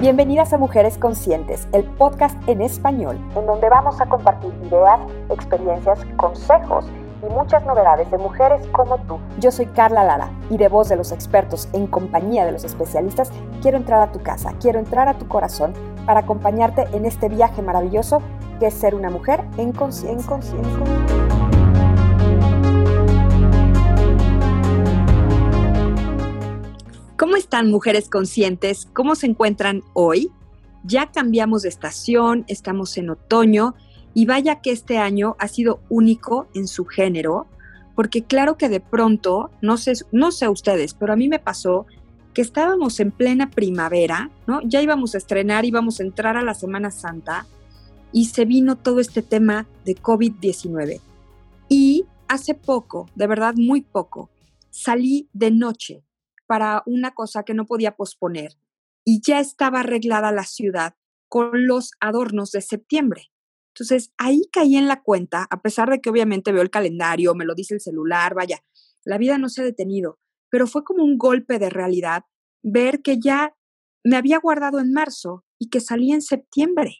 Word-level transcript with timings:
Bienvenidas 0.00 0.54
a 0.54 0.56
Mujeres 0.56 0.96
Conscientes, 0.96 1.68
el 1.72 1.84
podcast 1.84 2.34
en 2.48 2.62
español, 2.62 3.18
en 3.36 3.44
donde 3.44 3.68
vamos 3.68 4.00
a 4.00 4.06
compartir 4.06 4.50
ideas, 4.64 4.98
experiencias, 5.28 6.06
consejos 6.16 6.86
y 7.22 7.30
muchas 7.30 7.66
novedades 7.66 8.10
de 8.10 8.16
mujeres 8.16 8.66
como 8.68 8.96
tú. 9.00 9.18
Yo 9.40 9.50
soy 9.50 9.66
Carla 9.66 10.02
Lara 10.02 10.30
y 10.48 10.56
de 10.56 10.68
voz 10.68 10.88
de 10.88 10.96
los 10.96 11.12
expertos 11.12 11.68
en 11.74 11.86
compañía 11.86 12.46
de 12.46 12.52
los 12.52 12.64
especialistas, 12.64 13.30
quiero 13.60 13.76
entrar 13.76 14.00
a 14.00 14.10
tu 14.10 14.22
casa, 14.22 14.54
quiero 14.58 14.78
entrar 14.78 15.06
a 15.06 15.18
tu 15.18 15.28
corazón 15.28 15.74
para 16.06 16.20
acompañarte 16.20 16.86
en 16.94 17.04
este 17.04 17.28
viaje 17.28 17.60
maravilloso 17.60 18.22
que 18.58 18.68
es 18.68 18.74
ser 18.74 18.94
una 18.94 19.10
mujer 19.10 19.44
en 19.58 19.72
conciencia. 19.72 20.38
¿Cómo 27.30 27.38
están 27.38 27.70
mujeres 27.70 28.08
conscientes? 28.08 28.88
¿Cómo 28.92 29.14
se 29.14 29.26
encuentran 29.26 29.84
hoy? 29.92 30.32
Ya 30.82 31.12
cambiamos 31.12 31.62
de 31.62 31.68
estación, 31.68 32.44
estamos 32.48 32.96
en 32.96 33.08
otoño 33.08 33.76
y 34.14 34.26
vaya 34.26 34.60
que 34.60 34.72
este 34.72 34.98
año 34.98 35.36
ha 35.38 35.46
sido 35.46 35.78
único 35.88 36.48
en 36.56 36.66
su 36.66 36.86
género, 36.86 37.46
porque 37.94 38.24
claro 38.24 38.56
que 38.56 38.68
de 38.68 38.80
pronto, 38.80 39.52
no 39.62 39.76
sé, 39.76 39.92
no 40.10 40.32
sé 40.32 40.48
ustedes, 40.48 40.94
pero 40.94 41.12
a 41.12 41.16
mí 41.16 41.28
me 41.28 41.38
pasó 41.38 41.86
que 42.34 42.42
estábamos 42.42 42.98
en 42.98 43.12
plena 43.12 43.48
primavera, 43.48 44.32
¿no? 44.48 44.60
Ya 44.64 44.82
íbamos 44.82 45.14
a 45.14 45.18
estrenar, 45.18 45.64
íbamos 45.64 46.00
a 46.00 46.02
entrar 46.02 46.36
a 46.36 46.42
la 46.42 46.54
Semana 46.54 46.90
Santa 46.90 47.46
y 48.10 48.24
se 48.24 48.44
vino 48.44 48.74
todo 48.74 48.98
este 48.98 49.22
tema 49.22 49.68
de 49.84 49.94
COVID-19. 49.94 51.00
Y 51.68 52.06
hace 52.26 52.54
poco, 52.54 53.08
de 53.14 53.28
verdad 53.28 53.54
muy 53.56 53.82
poco, 53.82 54.30
salí 54.70 55.28
de 55.32 55.52
noche 55.52 56.02
para 56.50 56.82
una 56.84 57.12
cosa 57.12 57.44
que 57.44 57.54
no 57.54 57.64
podía 57.64 57.94
posponer 57.94 58.56
y 59.04 59.20
ya 59.24 59.38
estaba 59.38 59.80
arreglada 59.80 60.32
la 60.32 60.42
ciudad 60.42 60.96
con 61.28 61.68
los 61.68 61.92
adornos 62.00 62.50
de 62.50 62.60
septiembre. 62.60 63.30
Entonces 63.72 64.12
ahí 64.18 64.42
caí 64.52 64.74
en 64.74 64.88
la 64.88 65.00
cuenta, 65.00 65.46
a 65.48 65.62
pesar 65.62 65.88
de 65.90 66.00
que 66.00 66.10
obviamente 66.10 66.50
veo 66.50 66.62
el 66.62 66.70
calendario, 66.70 67.36
me 67.36 67.44
lo 67.44 67.54
dice 67.54 67.74
el 67.74 67.80
celular, 67.80 68.34
vaya, 68.34 68.64
la 69.04 69.16
vida 69.16 69.38
no 69.38 69.48
se 69.48 69.60
ha 69.60 69.64
detenido, 69.64 70.18
pero 70.48 70.66
fue 70.66 70.82
como 70.82 71.04
un 71.04 71.18
golpe 71.18 71.60
de 71.60 71.70
realidad 71.70 72.24
ver 72.64 73.00
que 73.00 73.20
ya 73.20 73.54
me 74.02 74.16
había 74.16 74.40
guardado 74.40 74.80
en 74.80 74.92
marzo 74.92 75.44
y 75.56 75.70
que 75.70 75.78
salí 75.78 76.10
en 76.10 76.20
septiembre. 76.20 76.96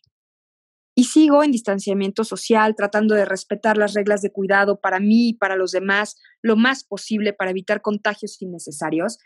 Y 0.95 1.05
sigo 1.05 1.43
en 1.43 1.51
distanciamiento 1.51 2.23
social, 2.23 2.77
tratando 2.77 3.17
de 3.17 3.25
respetar 3.25 3.77
las 3.77 3.95
reglas 3.95 4.23
de 4.23 4.31
cuidado 4.31 4.81
para 4.81 5.01
mí 5.01 5.31
y 5.31 5.34
para 5.34 5.56
los 5.56 5.73
demás 5.73 6.21
lo 6.41 6.55
más 6.55 6.84
posible 6.84 7.33
para 7.33 7.51
evitar 7.51 7.83
contagios 7.83 8.41
innecesarios, 8.41 9.19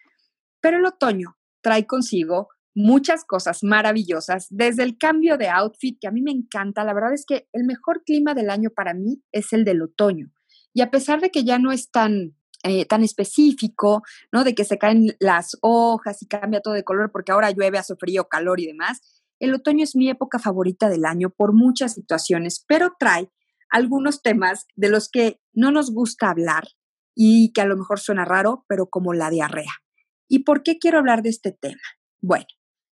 pero 0.64 0.78
el 0.78 0.86
otoño 0.86 1.36
trae 1.60 1.86
consigo 1.86 2.48
muchas 2.74 3.26
cosas 3.26 3.62
maravillosas, 3.62 4.46
desde 4.48 4.82
el 4.82 4.96
cambio 4.96 5.36
de 5.36 5.50
outfit, 5.50 5.98
que 6.00 6.08
a 6.08 6.10
mí 6.10 6.22
me 6.22 6.30
encanta, 6.30 6.84
la 6.84 6.94
verdad 6.94 7.12
es 7.12 7.26
que 7.26 7.48
el 7.52 7.64
mejor 7.64 8.02
clima 8.02 8.32
del 8.32 8.48
año 8.48 8.70
para 8.74 8.94
mí 8.94 9.22
es 9.30 9.52
el 9.52 9.66
del 9.66 9.82
otoño. 9.82 10.32
Y 10.72 10.80
a 10.80 10.90
pesar 10.90 11.20
de 11.20 11.28
que 11.28 11.44
ya 11.44 11.58
no 11.58 11.70
es 11.70 11.90
tan, 11.90 12.34
eh, 12.62 12.86
tan 12.86 13.02
específico, 13.02 14.04
¿no? 14.32 14.42
De 14.42 14.54
que 14.54 14.64
se 14.64 14.78
caen 14.78 15.14
las 15.20 15.58
hojas 15.60 16.22
y 16.22 16.28
cambia 16.28 16.62
todo 16.62 16.72
de 16.72 16.82
color 16.82 17.12
porque 17.12 17.32
ahora 17.32 17.50
llueve, 17.50 17.76
hace 17.76 17.94
frío, 17.96 18.28
calor 18.30 18.58
y 18.58 18.66
demás, 18.66 19.02
el 19.40 19.52
otoño 19.52 19.84
es 19.84 19.94
mi 19.94 20.08
época 20.08 20.38
favorita 20.38 20.88
del 20.88 21.04
año 21.04 21.28
por 21.28 21.52
muchas 21.52 21.92
situaciones, 21.92 22.64
pero 22.66 22.94
trae 22.98 23.30
algunos 23.68 24.22
temas 24.22 24.66
de 24.76 24.88
los 24.88 25.10
que 25.10 25.42
no 25.52 25.70
nos 25.70 25.92
gusta 25.92 26.30
hablar 26.30 26.68
y 27.14 27.52
que 27.52 27.60
a 27.60 27.66
lo 27.66 27.76
mejor 27.76 28.00
suena 28.00 28.24
raro, 28.24 28.64
pero 28.66 28.86
como 28.86 29.12
la 29.12 29.28
diarrea. 29.28 29.83
¿Y 30.28 30.40
por 30.40 30.62
qué 30.62 30.78
quiero 30.78 30.98
hablar 30.98 31.22
de 31.22 31.30
este 31.30 31.52
tema? 31.52 31.82
Bueno, 32.20 32.46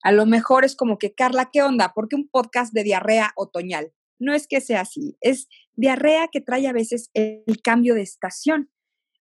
a 0.01 0.11
lo 0.11 0.25
mejor 0.25 0.65
es 0.65 0.75
como 0.75 0.97
que, 0.97 1.13
Carla, 1.13 1.49
¿qué 1.51 1.61
onda? 1.61 1.93
¿Por 1.93 2.07
qué 2.07 2.15
un 2.15 2.29
podcast 2.29 2.73
de 2.73 2.83
diarrea 2.83 3.31
otoñal? 3.35 3.93
No 4.19 4.33
es 4.33 4.47
que 4.47 4.61
sea 4.61 4.81
así, 4.81 5.17
es 5.21 5.47
diarrea 5.75 6.27
que 6.31 6.41
trae 6.41 6.67
a 6.67 6.73
veces 6.73 7.09
el 7.13 7.61
cambio 7.63 7.95
de 7.95 8.01
estación, 8.01 8.69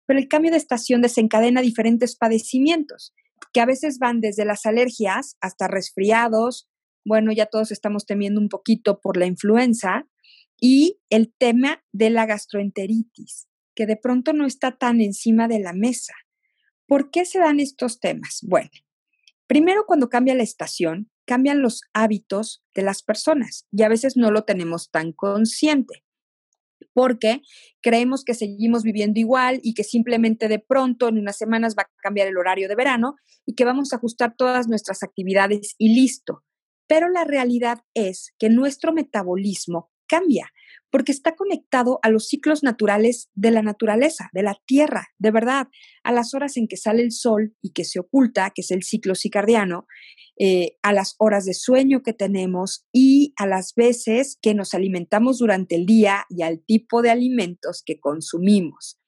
pero 0.07 0.19
el 0.19 0.29
cambio 0.29 0.51
de 0.51 0.57
estación 0.57 1.03
desencadena 1.03 1.61
diferentes 1.61 2.17
padecimientos, 2.17 3.15
que 3.53 3.61
a 3.61 3.67
veces 3.67 3.99
van 3.99 4.21
desde 4.21 4.45
las 4.45 4.65
alergias 4.65 5.37
hasta 5.41 5.69
resfriados, 5.69 6.69
bueno, 7.05 7.33
ya 7.33 7.47
todos 7.47 7.73
estamos 7.73 8.07
temiendo 8.07 8.41
un 8.41 8.49
poquito 8.49 9.01
por 9.01 9.17
la 9.17 9.27
influenza, 9.27 10.07
y 10.59 10.99
el 11.11 11.35
tema 11.37 11.85
de 11.93 12.11
la 12.11 12.25
gastroenteritis, 12.25 13.49
que 13.75 13.87
de 13.87 13.97
pronto 13.97 14.33
no 14.33 14.47
está 14.47 14.79
tan 14.79 15.01
encima 15.01 15.49
de 15.49 15.61
la 15.61 15.75
mesa. 15.75 16.15
¿Por 16.87 17.11
qué 17.11 17.25
se 17.25 17.39
dan 17.39 17.61
estos 17.61 18.01
temas? 18.01 18.41
Bueno, 18.43 18.71
primero 19.47 19.85
cuando 19.87 20.09
cambia 20.09 20.35
la 20.35 20.43
estación, 20.43 21.11
cambian 21.27 21.63
los 21.63 21.83
hábitos 21.93 22.65
de 22.75 22.83
las 22.83 23.03
personas 23.03 23.67
y 23.73 23.83
a 23.83 23.89
veces 23.89 24.17
no 24.17 24.31
lo 24.31 24.45
tenemos 24.45 24.91
tan 24.91 25.13
consciente 25.13 26.05
porque 26.93 27.43
creemos 27.83 28.25
que 28.25 28.33
seguimos 28.33 28.83
viviendo 28.83 29.21
igual 29.21 29.61
y 29.63 29.75
que 29.75 29.85
simplemente 29.85 30.49
de 30.49 30.59
pronto 30.59 31.09
en 31.09 31.19
unas 31.19 31.37
semanas 31.37 31.75
va 31.79 31.83
a 31.83 31.91
cambiar 32.03 32.29
el 32.29 32.39
horario 32.39 32.69
de 32.69 32.75
verano 32.75 33.17
y 33.45 33.55
que 33.55 33.67
vamos 33.67 33.93
a 33.93 33.97
ajustar 33.97 34.35
todas 34.37 34.67
nuestras 34.67 35.03
actividades 35.03 35.75
y 35.77 35.95
listo. 35.95 36.43
Pero 36.87 37.09
la 37.11 37.25
realidad 37.25 37.81
es 37.93 38.33
que 38.39 38.49
nuestro 38.49 38.95
metabolismo 38.95 39.91
cambia 40.07 40.51
porque 40.91 41.13
está 41.13 41.35
conectado 41.35 41.99
a 42.03 42.11
los 42.11 42.29
ciclos 42.29 42.63
naturales 42.63 43.29
de 43.35 43.51
la 43.51 43.63
naturaleza, 43.63 44.31
de 44.33 44.43
la 44.43 44.57
tierra, 44.67 45.09
de 45.19 45.31
verdad, 45.31 45.69
a 46.05 46.13
las 46.13 46.35
horas 46.35 46.57
en 46.57 46.69
que 46.69 46.77
sale 46.77 47.03
el 47.03 47.13
sol 47.13 47.55
y 47.61 47.73
que 47.73 47.85
se 47.85 48.01
oculta, 48.01 48.51
que 48.55 48.63
es 48.63 48.71
el 48.71 48.83
ciclo 48.83 49.15
circadiano, 49.15 49.87
eh, 50.39 50.77
a 50.83 50.93
las 50.93 51.15
horas 51.19 51.45
de 51.47 51.55
sueño 51.55 52.03
que 52.03 52.13
tenemos 52.13 52.87
y 52.93 53.33
a 53.37 53.47
las 53.47 53.75
veces 53.75 54.39
que 54.41 54.55
nos 54.55 54.75
alimentamos 54.75 55.39
durante 55.39 55.75
el 55.75 55.87
día 55.87 56.27
y 56.29 56.43
al 56.43 56.63
tipo 56.65 57.03
de 57.03 57.11
alimentos 57.11 57.83
que 57.85 57.99
consumimos. 57.99 58.99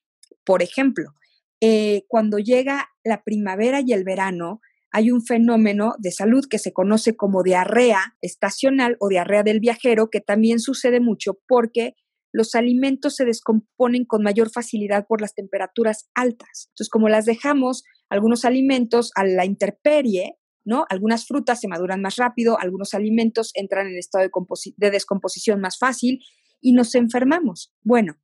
Por 0.45 0.63
ejemplo, 0.63 1.13
eh, 1.61 2.05
cuando 2.09 2.39
llega 2.39 2.89
la 3.05 3.23
primavera 3.25 3.83
y 3.85 3.93
el 3.93 4.05
verano, 4.05 4.61
hay 4.91 5.11
un 5.11 5.23
fenómeno 5.23 5.95
de 5.99 6.13
salud 6.13 6.45
que 6.49 6.59
se 6.59 6.73
conoce 6.73 7.17
como 7.17 7.43
diarrea 7.43 8.17
estacional 8.21 8.97
o 9.01 9.09
diarrea 9.09 9.43
del 9.43 9.61
viajero, 9.61 10.09
que 10.11 10.21
también 10.21 10.61
sucede 10.61 11.01
mucho 11.01 11.39
porque 11.47 11.95
los 12.33 12.55
alimentos 12.55 13.17
se 13.17 13.25
descomponen 13.25 14.05
con 14.05 14.23
mayor 14.23 14.51
facilidad 14.51 15.07
por 15.07 15.21
las 15.21 15.35
temperaturas 15.35 16.09
altas. 16.15 16.69
Entonces, 16.71 16.91
como 16.91 17.09
las 17.09 17.25
dejamos 17.25 17.85
algunos 18.09 18.45
alimentos 18.45 19.13
a 19.15 19.25
la 19.25 19.45
intemperie, 19.45 20.37
¿no? 20.65 20.85
Algunas 20.91 21.27
frutas 21.27 21.61
se 21.61 21.69
maduran 21.69 22.03
más 22.03 22.17
rápido, 22.17 22.59
algunos 22.59 22.95
alimentos 22.95 23.51
entran 23.55 23.87
en 23.87 23.97
estado 23.97 24.25
de, 24.25 24.31
de 24.77 24.91
descomposición 24.91 25.61
más 25.61 25.79
fácil 25.79 26.21
y 26.61 26.73
nos 26.73 26.95
enfermamos. 26.95 27.73
Bueno, 27.83 28.19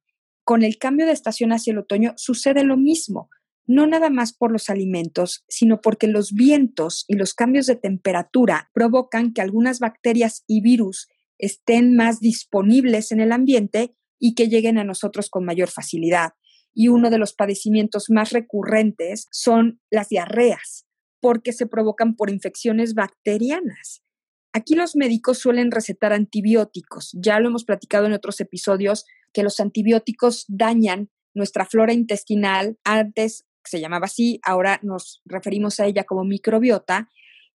con 0.45 0.63
el 0.63 0.77
cambio 0.79 1.07
de 1.07 1.13
estación 1.13 1.53
hacia 1.53 1.73
el 1.73 1.79
otoño 1.79 2.13
sucede 2.17 2.65
lo 2.65 2.77
mismo 2.77 3.31
no 3.67 3.87
nada 3.87 4.11
más 4.11 4.33
por 4.33 4.53
los 4.53 4.69
alimentos, 4.69 5.45
sino 5.49 5.81
porque 5.81 6.07
los 6.07 6.33
vientos 6.33 7.05
y 7.09 7.15
los 7.15 7.35
cambios 7.35 7.67
de 7.67 7.77
temperatura 7.77 8.71
provocan 8.75 9.33
que 9.33 9.41
algunas 9.41 9.79
bacterias 9.79 10.45
y 10.47 10.61
virus 10.61 11.09
estén 11.39 11.97
más 11.97 12.21
disponibles 12.21 13.13
en 13.13 13.21
el 13.21 13.33
ambiente 13.33 13.95
y 14.19 14.35
que 14.35 14.49
lleguen 14.49 14.79
a 14.79 14.85
nosotros 14.85 15.31
con 15.31 15.45
mayor 15.45 15.69
facilidad. 15.71 16.33
Y 16.75 16.89
uno 16.89 17.11
de 17.11 17.19
los 17.19 17.35
padecimientos 17.35 18.11
más 18.11 18.31
recurrentes 18.31 19.27
son 19.31 19.81
las 19.91 20.09
diarreas, 20.09 20.87
porque 21.21 21.53
se 21.53 21.67
provocan 21.67 22.17
por 22.17 22.31
infecciones 22.31 22.95
bacterianas. 22.95 24.03
Aquí 24.53 24.75
los 24.75 24.95
médicos 24.95 25.39
suelen 25.39 25.71
recetar 25.71 26.13
antibióticos. 26.13 27.11
Ya 27.21 27.41
lo 27.41 27.49
hemos 27.49 27.65
platicado 27.65 28.07
en 28.07 28.13
otros 28.13 28.41
episodios 28.41 29.05
que 29.33 29.43
los 29.43 29.59
antibióticos 29.59 30.45
dañan 30.49 31.11
nuestra 31.35 31.67
flora 31.67 31.93
intestinal 31.93 32.79
antes 32.85 33.45
se 33.65 33.81
llamaba 33.81 34.07
así, 34.07 34.41
ahora 34.43 34.81
nos 34.83 35.23
referimos 35.25 35.81
a 35.81 35.87
ella 35.87 36.05
como 36.05 36.25
microbiota, 36.25 37.09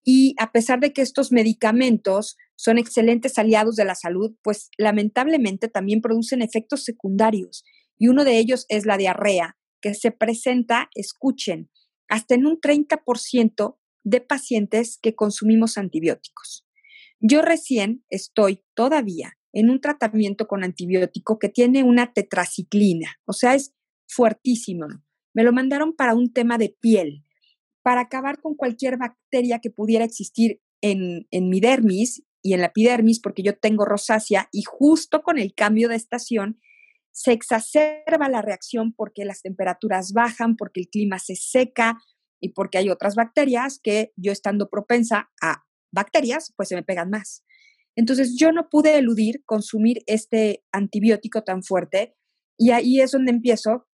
y 0.03 0.33
a 0.39 0.51
pesar 0.51 0.79
de 0.79 0.93
que 0.93 1.01
estos 1.01 1.31
medicamentos 1.31 2.37
son 2.55 2.77
excelentes 2.77 3.37
aliados 3.37 3.75
de 3.75 3.85
la 3.85 3.95
salud, 3.95 4.35
pues 4.41 4.69
lamentablemente 4.77 5.67
también 5.67 6.01
producen 6.01 6.41
efectos 6.41 6.83
secundarios, 6.83 7.63
y 7.97 8.07
uno 8.07 8.23
de 8.23 8.37
ellos 8.37 8.65
es 8.69 8.85
la 8.85 8.97
diarrea, 8.97 9.57
que 9.81 9.93
se 9.93 10.11
presenta, 10.11 10.89
escuchen, 10.95 11.69
hasta 12.07 12.35
en 12.35 12.45
un 12.45 12.59
30% 12.59 13.77
de 14.03 14.21
pacientes 14.21 14.97
que 15.01 15.15
consumimos 15.15 15.77
antibióticos. 15.77 16.65
Yo 17.19 17.41
recién 17.41 18.03
estoy 18.09 18.63
todavía 18.73 19.37
en 19.53 19.69
un 19.69 19.81
tratamiento 19.81 20.47
con 20.47 20.63
antibiótico 20.63 21.39
que 21.39 21.49
tiene 21.49 21.83
una 21.83 22.13
tetraciclina, 22.13 23.19
o 23.25 23.33
sea, 23.33 23.55
es 23.55 23.73
fuertísimo. 24.07 24.87
Me 25.33 25.43
lo 25.43 25.53
mandaron 25.53 25.95
para 25.95 26.15
un 26.15 26.33
tema 26.33 26.57
de 26.57 26.75
piel, 26.79 27.25
para 27.83 28.01
acabar 28.01 28.41
con 28.41 28.55
cualquier 28.55 28.97
bacteria 28.97 29.59
que 29.59 29.69
pudiera 29.69 30.05
existir 30.05 30.61
en, 30.81 31.27
en 31.31 31.49
mi 31.49 31.59
dermis 31.59 32.23
y 32.41 32.53
en 32.53 32.61
la 32.61 32.67
epidermis, 32.67 33.19
porque 33.19 33.43
yo 33.43 33.57
tengo 33.57 33.85
rosácea 33.85 34.47
y 34.51 34.63
justo 34.63 35.21
con 35.21 35.37
el 35.37 35.53
cambio 35.53 35.89
de 35.89 35.95
estación 35.95 36.59
se 37.11 37.33
exacerba 37.33 38.29
la 38.29 38.41
reacción 38.41 38.93
porque 38.93 39.25
las 39.25 39.41
temperaturas 39.41 40.13
bajan, 40.13 40.55
porque 40.55 40.81
el 40.81 40.87
clima 40.87 41.19
se 41.19 41.35
seca 41.35 41.97
y 42.39 42.53
porque 42.53 42.77
hay 42.77 42.89
otras 42.89 43.15
bacterias 43.15 43.79
que 43.83 44.13
yo 44.15 44.31
estando 44.31 44.69
propensa 44.69 45.29
a 45.41 45.65
bacterias, 45.91 46.53
pues 46.55 46.69
se 46.69 46.75
me 46.75 46.83
pegan 46.83 47.09
más. 47.09 47.43
Entonces 47.97 48.37
yo 48.37 48.53
no 48.53 48.69
pude 48.69 48.97
eludir 48.97 49.43
consumir 49.45 49.97
este 50.05 50.63
antibiótico 50.71 51.43
tan 51.43 51.63
fuerte 51.63 52.15
y 52.57 52.71
ahí 52.71 53.01
es 53.01 53.11
donde 53.11 53.31
empiezo 53.31 53.88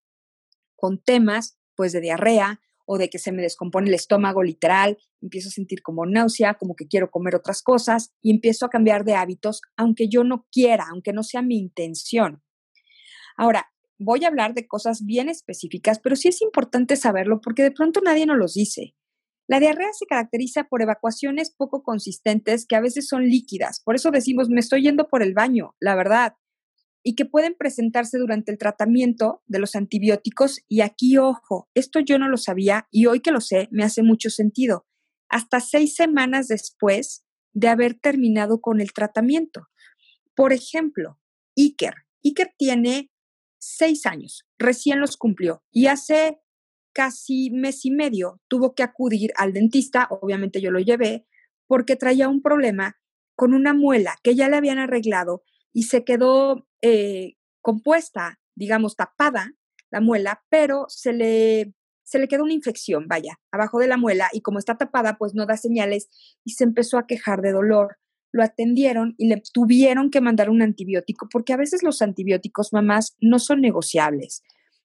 con 0.84 0.98
temas 0.98 1.58
pues 1.76 1.92
de 1.92 2.02
diarrea 2.02 2.60
o 2.84 2.98
de 2.98 3.08
que 3.08 3.18
se 3.18 3.32
me 3.32 3.40
descompone 3.40 3.88
el 3.88 3.94
estómago 3.94 4.42
literal, 4.42 4.98
empiezo 5.22 5.48
a 5.48 5.52
sentir 5.52 5.80
como 5.80 6.04
náusea, 6.04 6.58
como 6.60 6.76
que 6.76 6.86
quiero 6.86 7.10
comer 7.10 7.34
otras 7.34 7.62
cosas 7.62 8.12
y 8.20 8.30
empiezo 8.30 8.66
a 8.66 8.68
cambiar 8.68 9.06
de 9.06 9.14
hábitos 9.14 9.62
aunque 9.78 10.10
yo 10.10 10.24
no 10.24 10.46
quiera, 10.52 10.84
aunque 10.90 11.14
no 11.14 11.22
sea 11.22 11.40
mi 11.40 11.56
intención. 11.56 12.42
Ahora, 13.38 13.72
voy 13.98 14.24
a 14.24 14.28
hablar 14.28 14.52
de 14.52 14.66
cosas 14.66 15.06
bien 15.06 15.30
específicas, 15.30 16.00
pero 16.00 16.16
sí 16.16 16.28
es 16.28 16.42
importante 16.42 16.96
saberlo 16.96 17.40
porque 17.40 17.62
de 17.62 17.70
pronto 17.70 18.02
nadie 18.04 18.26
nos 18.26 18.36
los 18.36 18.52
dice. 18.52 18.94
La 19.48 19.60
diarrea 19.60 19.88
se 19.94 20.04
caracteriza 20.04 20.64
por 20.64 20.82
evacuaciones 20.82 21.50
poco 21.56 21.82
consistentes 21.82 22.66
que 22.66 22.76
a 22.76 22.82
veces 22.82 23.08
son 23.08 23.24
líquidas, 23.24 23.80
por 23.82 23.94
eso 23.94 24.10
decimos 24.10 24.50
me 24.50 24.60
estoy 24.60 24.82
yendo 24.82 25.08
por 25.08 25.22
el 25.22 25.32
baño, 25.32 25.74
la 25.80 25.94
verdad, 25.94 26.34
y 27.04 27.14
que 27.14 27.26
pueden 27.26 27.54
presentarse 27.54 28.18
durante 28.18 28.50
el 28.50 28.58
tratamiento 28.58 29.42
de 29.46 29.60
los 29.60 29.76
antibióticos. 29.76 30.60
Y 30.68 30.80
aquí, 30.80 31.18
ojo, 31.18 31.68
esto 31.74 32.00
yo 32.00 32.18
no 32.18 32.28
lo 32.28 32.38
sabía 32.38 32.88
y 32.90 33.06
hoy 33.06 33.20
que 33.20 33.30
lo 33.30 33.40
sé 33.40 33.68
me 33.70 33.84
hace 33.84 34.02
mucho 34.02 34.30
sentido. 34.30 34.86
Hasta 35.28 35.60
seis 35.60 35.94
semanas 35.94 36.48
después 36.48 37.24
de 37.52 37.68
haber 37.68 37.94
terminado 37.94 38.60
con 38.60 38.80
el 38.80 38.92
tratamiento. 38.92 39.68
Por 40.34 40.52
ejemplo, 40.52 41.20
Iker. 41.56 41.94
Iker 42.24 42.52
tiene 42.56 43.10
seis 43.58 44.06
años, 44.06 44.46
recién 44.58 44.98
los 44.98 45.16
cumplió 45.16 45.62
y 45.70 45.86
hace 45.86 46.40
casi 46.92 47.50
mes 47.50 47.84
y 47.84 47.90
medio 47.90 48.40
tuvo 48.48 48.74
que 48.74 48.82
acudir 48.82 49.32
al 49.36 49.52
dentista, 49.52 50.08
obviamente 50.10 50.60
yo 50.60 50.70
lo 50.70 50.80
llevé, 50.80 51.26
porque 51.66 51.96
traía 51.96 52.28
un 52.28 52.40
problema 52.40 52.98
con 53.34 53.52
una 53.52 53.74
muela 53.74 54.16
que 54.22 54.34
ya 54.34 54.48
le 54.48 54.56
habían 54.56 54.78
arreglado 54.78 55.44
y 55.74 55.82
se 55.82 56.04
quedó 56.04 56.66
eh, 56.80 57.34
compuesta, 57.60 58.40
digamos, 58.54 58.96
tapada 58.96 59.52
la 59.90 60.00
muela, 60.00 60.42
pero 60.48 60.86
se 60.88 61.12
le, 61.12 61.74
se 62.04 62.18
le 62.18 62.28
quedó 62.28 62.44
una 62.44 62.54
infección, 62.54 63.06
vaya, 63.08 63.38
abajo 63.52 63.78
de 63.78 63.88
la 63.88 63.96
muela 63.96 64.28
y 64.32 64.40
como 64.40 64.58
está 64.58 64.78
tapada, 64.78 65.18
pues 65.18 65.34
no 65.34 65.46
da 65.46 65.56
señales 65.56 66.08
y 66.44 66.52
se 66.52 66.64
empezó 66.64 66.96
a 66.96 67.06
quejar 67.06 67.42
de 67.42 67.52
dolor. 67.52 67.96
Lo 68.32 68.42
atendieron 68.42 69.14
y 69.18 69.28
le 69.28 69.42
tuvieron 69.52 70.10
que 70.10 70.20
mandar 70.20 70.50
un 70.50 70.62
antibiótico 70.62 71.28
porque 71.30 71.52
a 71.52 71.56
veces 71.56 71.82
los 71.82 72.02
antibióticos, 72.02 72.72
mamás, 72.72 73.16
no 73.20 73.38
son 73.38 73.60
negociables. 73.60 74.42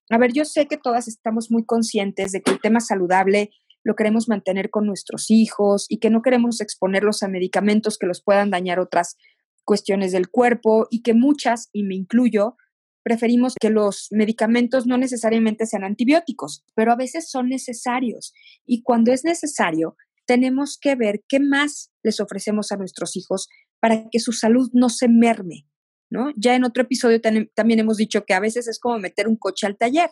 A 0.09 0.17
ver, 0.17 0.33
yo 0.33 0.45
sé 0.45 0.67
que 0.67 0.77
todas 0.77 1.07
estamos 1.07 1.51
muy 1.51 1.65
conscientes 1.65 2.31
de 2.31 2.41
que 2.41 2.51
el 2.51 2.59
tema 2.59 2.79
saludable 2.79 3.51
lo 3.83 3.95
queremos 3.95 4.27
mantener 4.27 4.69
con 4.69 4.85
nuestros 4.85 5.31
hijos 5.31 5.85
y 5.89 5.97
que 5.97 6.09
no 6.09 6.21
queremos 6.21 6.61
exponerlos 6.61 7.23
a 7.23 7.27
medicamentos 7.27 7.97
que 7.97 8.07
los 8.07 8.21
puedan 8.21 8.49
dañar 8.49 8.79
otras 8.79 9.17
cuestiones 9.69 10.11
del 10.11 10.31
cuerpo 10.31 10.87
y 10.89 11.03
que 11.03 11.13
muchas, 11.13 11.69
y 11.71 11.83
me 11.83 11.93
incluyo, 11.93 12.57
preferimos 13.03 13.53
que 13.61 13.69
los 13.69 14.07
medicamentos 14.09 14.87
no 14.87 14.97
necesariamente 14.97 15.67
sean 15.67 15.83
antibióticos, 15.83 16.63
pero 16.73 16.91
a 16.91 16.95
veces 16.95 17.29
son 17.29 17.49
necesarios. 17.49 18.33
Y 18.65 18.81
cuando 18.81 19.11
es 19.11 19.23
necesario, 19.23 19.95
tenemos 20.25 20.79
que 20.81 20.95
ver 20.95 21.21
qué 21.27 21.39
más 21.39 21.91
les 22.01 22.19
ofrecemos 22.19 22.71
a 22.71 22.77
nuestros 22.77 23.15
hijos 23.15 23.47
para 23.79 24.09
que 24.09 24.17
su 24.17 24.31
salud 24.31 24.71
no 24.73 24.89
se 24.89 25.07
merme, 25.07 25.67
¿no? 26.09 26.31
Ya 26.35 26.55
en 26.55 26.63
otro 26.63 26.81
episodio 26.81 27.21
también 27.21 27.79
hemos 27.79 27.97
dicho 27.97 28.25
que 28.25 28.33
a 28.33 28.39
veces 28.39 28.67
es 28.67 28.79
como 28.79 28.97
meter 28.97 29.27
un 29.27 29.37
coche 29.37 29.67
al 29.67 29.77
taller. 29.77 30.09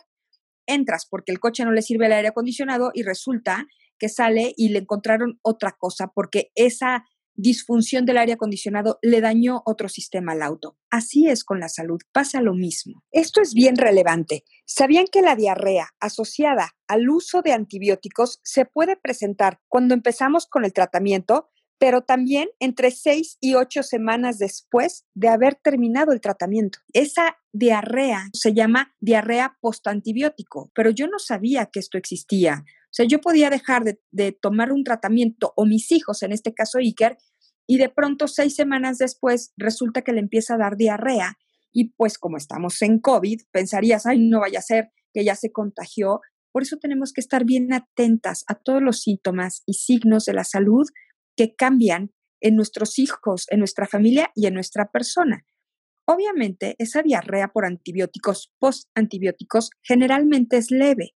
Entras 0.68 1.04
porque 1.10 1.32
el 1.32 1.40
coche 1.40 1.64
no 1.64 1.72
le 1.72 1.82
sirve 1.82 2.06
el 2.06 2.12
aire 2.12 2.28
acondicionado 2.28 2.92
y 2.94 3.02
resulta 3.02 3.66
que 3.98 4.08
sale 4.08 4.52
y 4.56 4.68
le 4.68 4.78
encontraron 4.78 5.40
otra 5.42 5.74
cosa 5.76 6.12
porque 6.14 6.52
esa 6.54 7.04
disfunción 7.38 8.04
del 8.04 8.18
aire 8.18 8.32
acondicionado 8.34 8.98
le 9.00 9.20
dañó 9.20 9.62
otro 9.64 9.88
sistema 9.88 10.32
al 10.32 10.42
auto. 10.42 10.76
Así 10.90 11.28
es 11.28 11.44
con 11.44 11.60
la 11.60 11.68
salud, 11.68 12.00
pasa 12.12 12.42
lo 12.42 12.52
mismo. 12.52 13.04
Esto 13.12 13.40
es 13.40 13.54
bien 13.54 13.76
relevante. 13.76 14.44
¿Sabían 14.66 15.06
que 15.06 15.22
la 15.22 15.36
diarrea 15.36 15.90
asociada 16.00 16.74
al 16.88 17.08
uso 17.08 17.40
de 17.40 17.52
antibióticos 17.52 18.40
se 18.42 18.64
puede 18.66 18.96
presentar 18.96 19.60
cuando 19.68 19.94
empezamos 19.94 20.46
con 20.46 20.64
el 20.64 20.72
tratamiento, 20.72 21.48
pero 21.78 22.02
también 22.02 22.48
entre 22.58 22.90
seis 22.90 23.38
y 23.40 23.54
ocho 23.54 23.84
semanas 23.84 24.38
después 24.38 25.06
de 25.14 25.28
haber 25.28 25.54
terminado 25.54 26.12
el 26.12 26.20
tratamiento? 26.20 26.80
Esa 26.92 27.36
diarrea 27.52 28.28
se 28.32 28.52
llama 28.52 28.96
diarrea 28.98 29.56
postantibiótico, 29.60 30.72
pero 30.74 30.90
yo 30.90 31.06
no 31.06 31.20
sabía 31.20 31.66
que 31.66 31.78
esto 31.78 31.98
existía. 31.98 32.64
O 32.88 32.94
sea, 32.98 33.06
yo 33.06 33.20
podía 33.20 33.50
dejar 33.50 33.84
de, 33.84 34.32
tomar 34.32 34.72
un 34.72 34.82
tratamiento, 34.82 35.52
o 35.56 35.66
mis 35.66 35.92
hijos, 35.92 36.22
en 36.22 36.32
este 36.32 36.54
caso 36.54 36.78
Iker, 36.78 37.18
y 37.66 37.76
de 37.76 37.90
pronto 37.90 38.28
seis 38.28 38.54
semanas 38.54 38.96
después 38.96 39.52
resulta 39.58 40.02
que 40.02 40.12
le 40.12 40.20
empieza 40.20 40.54
a 40.54 40.58
dar 40.58 40.76
diarrea. 40.76 41.36
Y 41.70 41.90
pues 41.92 42.18
como 42.18 42.38
estamos 42.38 42.80
en 42.80 42.98
COVID, 42.98 43.42
pensarías, 43.52 44.06
ay, 44.06 44.26
no 44.26 44.40
vaya 44.40 44.60
a 44.60 44.62
ser 44.62 44.90
que 45.12 45.22
ya 45.22 45.36
se 45.36 45.52
contagió. 45.52 46.20
Por 46.50 46.62
eso 46.62 46.78
tenemos 46.78 47.12
que 47.12 47.20
estar 47.20 47.44
bien 47.44 47.72
atentas 47.74 48.44
a 48.48 48.54
todos 48.54 48.82
los 48.82 49.02
síntomas 49.02 49.62
y 49.66 49.74
signos 49.74 50.24
de 50.24 50.32
la 50.32 50.44
salud 50.44 50.86
que 51.36 51.54
cambian 51.54 52.10
en 52.40 52.56
nuestros 52.56 52.98
hijos, 52.98 53.44
en 53.50 53.58
nuestra 53.58 53.86
familia 53.86 54.30
y 54.34 54.46
en 54.46 54.54
nuestra 54.54 54.90
persona. 54.90 55.44
Obviamente, 56.06 56.74
esa 56.78 57.02
diarrea 57.02 57.48
por 57.48 57.66
antibióticos, 57.66 58.50
post-antibióticos, 58.58 59.70
generalmente 59.82 60.56
es 60.56 60.70
leve 60.70 61.12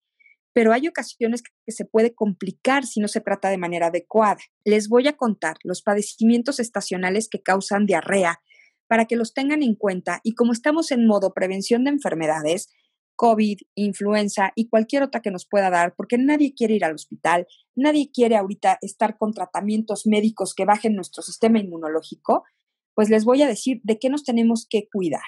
pero 0.52 0.72
hay 0.72 0.88
ocasiones 0.88 1.42
que 1.42 1.72
se 1.72 1.84
puede 1.84 2.14
complicar 2.14 2.84
si 2.84 3.00
no 3.00 3.08
se 3.08 3.20
trata 3.20 3.50
de 3.50 3.58
manera 3.58 3.86
adecuada. 3.86 4.40
Les 4.64 4.88
voy 4.88 5.08
a 5.08 5.16
contar 5.16 5.56
los 5.64 5.82
padecimientos 5.82 6.60
estacionales 6.60 7.28
que 7.28 7.42
causan 7.42 7.86
diarrea 7.86 8.40
para 8.86 9.06
que 9.06 9.16
los 9.16 9.32
tengan 9.32 9.62
en 9.62 9.74
cuenta 9.74 10.20
y 10.22 10.34
como 10.34 10.52
estamos 10.52 10.90
en 10.92 11.06
modo 11.06 11.32
prevención 11.32 11.84
de 11.84 11.90
enfermedades, 11.90 12.68
COVID, 13.16 13.58
influenza 13.74 14.52
y 14.54 14.68
cualquier 14.68 15.02
otra 15.02 15.22
que 15.22 15.30
nos 15.30 15.46
pueda 15.46 15.70
dar, 15.70 15.94
porque 15.96 16.18
nadie 16.18 16.54
quiere 16.54 16.74
ir 16.74 16.84
al 16.84 16.94
hospital, 16.94 17.46
nadie 17.74 18.10
quiere 18.12 18.36
ahorita 18.36 18.78
estar 18.82 19.16
con 19.16 19.32
tratamientos 19.32 20.06
médicos 20.06 20.54
que 20.54 20.64
bajen 20.64 20.94
nuestro 20.94 21.22
sistema 21.22 21.58
inmunológico, 21.58 22.44
pues 22.94 23.08
les 23.08 23.24
voy 23.24 23.42
a 23.42 23.46
decir 23.46 23.80
de 23.84 23.98
qué 23.98 24.10
nos 24.10 24.24
tenemos 24.24 24.66
que 24.68 24.88
cuidar. 24.92 25.22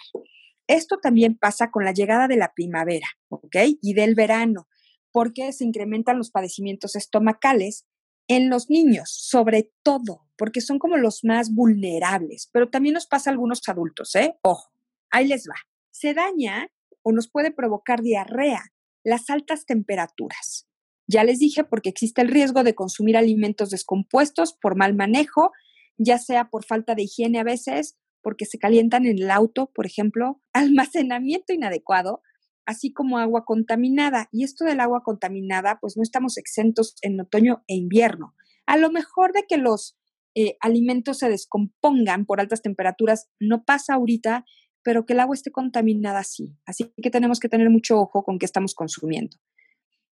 Esto 0.67 0.99
también 0.99 1.37
pasa 1.37 1.71
con 1.71 1.85
la 1.85 1.93
llegada 1.93 2.27
de 2.27 2.37
la 2.37 2.53
primavera, 2.55 3.07
¿ok? 3.29 3.57
Y 3.81 3.95
del 3.95 4.15
verano 4.15 4.67
porque 5.15 5.53
se 5.53 5.65
incrementan 5.65 6.19
los 6.19 6.33
padecimientos 6.33 6.97
estomacales 6.97 7.87
en 8.27 8.51
los 8.51 8.69
niños, 8.69 9.11
sobre 9.11 9.71
todo, 9.85 10.27
porque 10.37 10.61
son 10.61 10.81
como 10.81 10.97
los 10.97 11.23
más 11.23 11.55
vulnerables, 11.55 12.51
pero 12.53 12.69
también 12.69 12.95
nos 12.95 13.07
pasa 13.07 13.31
a 13.31 13.33
algunos 13.33 13.61
adultos, 13.69 14.17
¿eh? 14.17 14.37
Ojo, 14.43 14.73
ahí 15.13 15.29
les 15.29 15.47
va. 15.49 15.55
Se 15.93 16.15
daña 16.15 16.67
o 17.03 17.13
nos 17.13 17.31
puede 17.31 17.53
provocar 17.53 18.03
diarrea 18.03 18.61
las 19.05 19.31
altas 19.31 19.67
temperaturas. 19.67 20.67
Ya 21.07 21.23
les 21.23 21.39
dije 21.39 21.63
porque 21.63 21.91
existe 21.91 22.21
el 22.21 22.29
riesgo 22.29 22.65
de 22.65 22.75
consumir 22.75 23.17
alimentos 23.17 23.71
descompuestos 23.71 24.53
por 24.53 24.75
mal 24.75 24.95
manejo, 24.95 25.53
ya 25.97 26.19
sea 26.19 26.51
por 26.51 26.65
falta 26.65 26.97
de 26.97 27.05
higiene 27.05 27.39
a 27.39 27.45
veces, 27.45 27.97
porque 28.21 28.47
se 28.47 28.59
calientan 28.59 29.07
en 29.07 29.23
el 29.23 29.31
auto, 29.31 29.71
por 29.73 29.87
ejemplo, 29.87 30.43
almacenamiento 30.53 31.53
inadecuado, 31.53 32.21
así 32.67 32.93
como 32.93 33.19
agua 33.19 33.45
contaminada. 33.45 34.29
Y 34.33 34.45
esto 34.45 34.65
del 34.65 34.81
agua 34.81 35.03
contaminada, 35.03 35.79
pues 35.81 35.97
no 35.97 36.03
estamos 36.03 36.37
exentos 36.37 36.97
en 37.03 37.21
otoño 37.21 37.65
e 37.69 37.75
invierno. 37.75 38.35
A 38.67 38.77
lo 38.77 38.91
mejor 38.91 39.33
de 39.33 39.45
que 39.49 39.57
los 39.57 39.97
eh, 40.35 40.57
alimentos 40.61 41.19
se 41.19 41.29
descompongan 41.29 42.27
por 42.27 42.41
altas 42.41 42.63
temperaturas 42.63 43.29
no 43.39 43.65
pasa 43.65 43.95
ahorita, 43.95 44.45
pero 44.83 45.07
que 45.07 45.13
el 45.13 45.21
agua 45.21 45.35
esté 45.35 45.51
contaminada 45.51 46.25
sí. 46.25 46.57
Así 46.67 46.93
que 47.03 47.11
tenemos 47.11 47.41
que 47.41 47.49
tener 47.49 47.71
mucho 47.71 47.99
ojo 47.99 48.25
con 48.25 48.39
qué 48.39 48.47
estamos 48.47 48.75
consumiendo. 48.75 49.37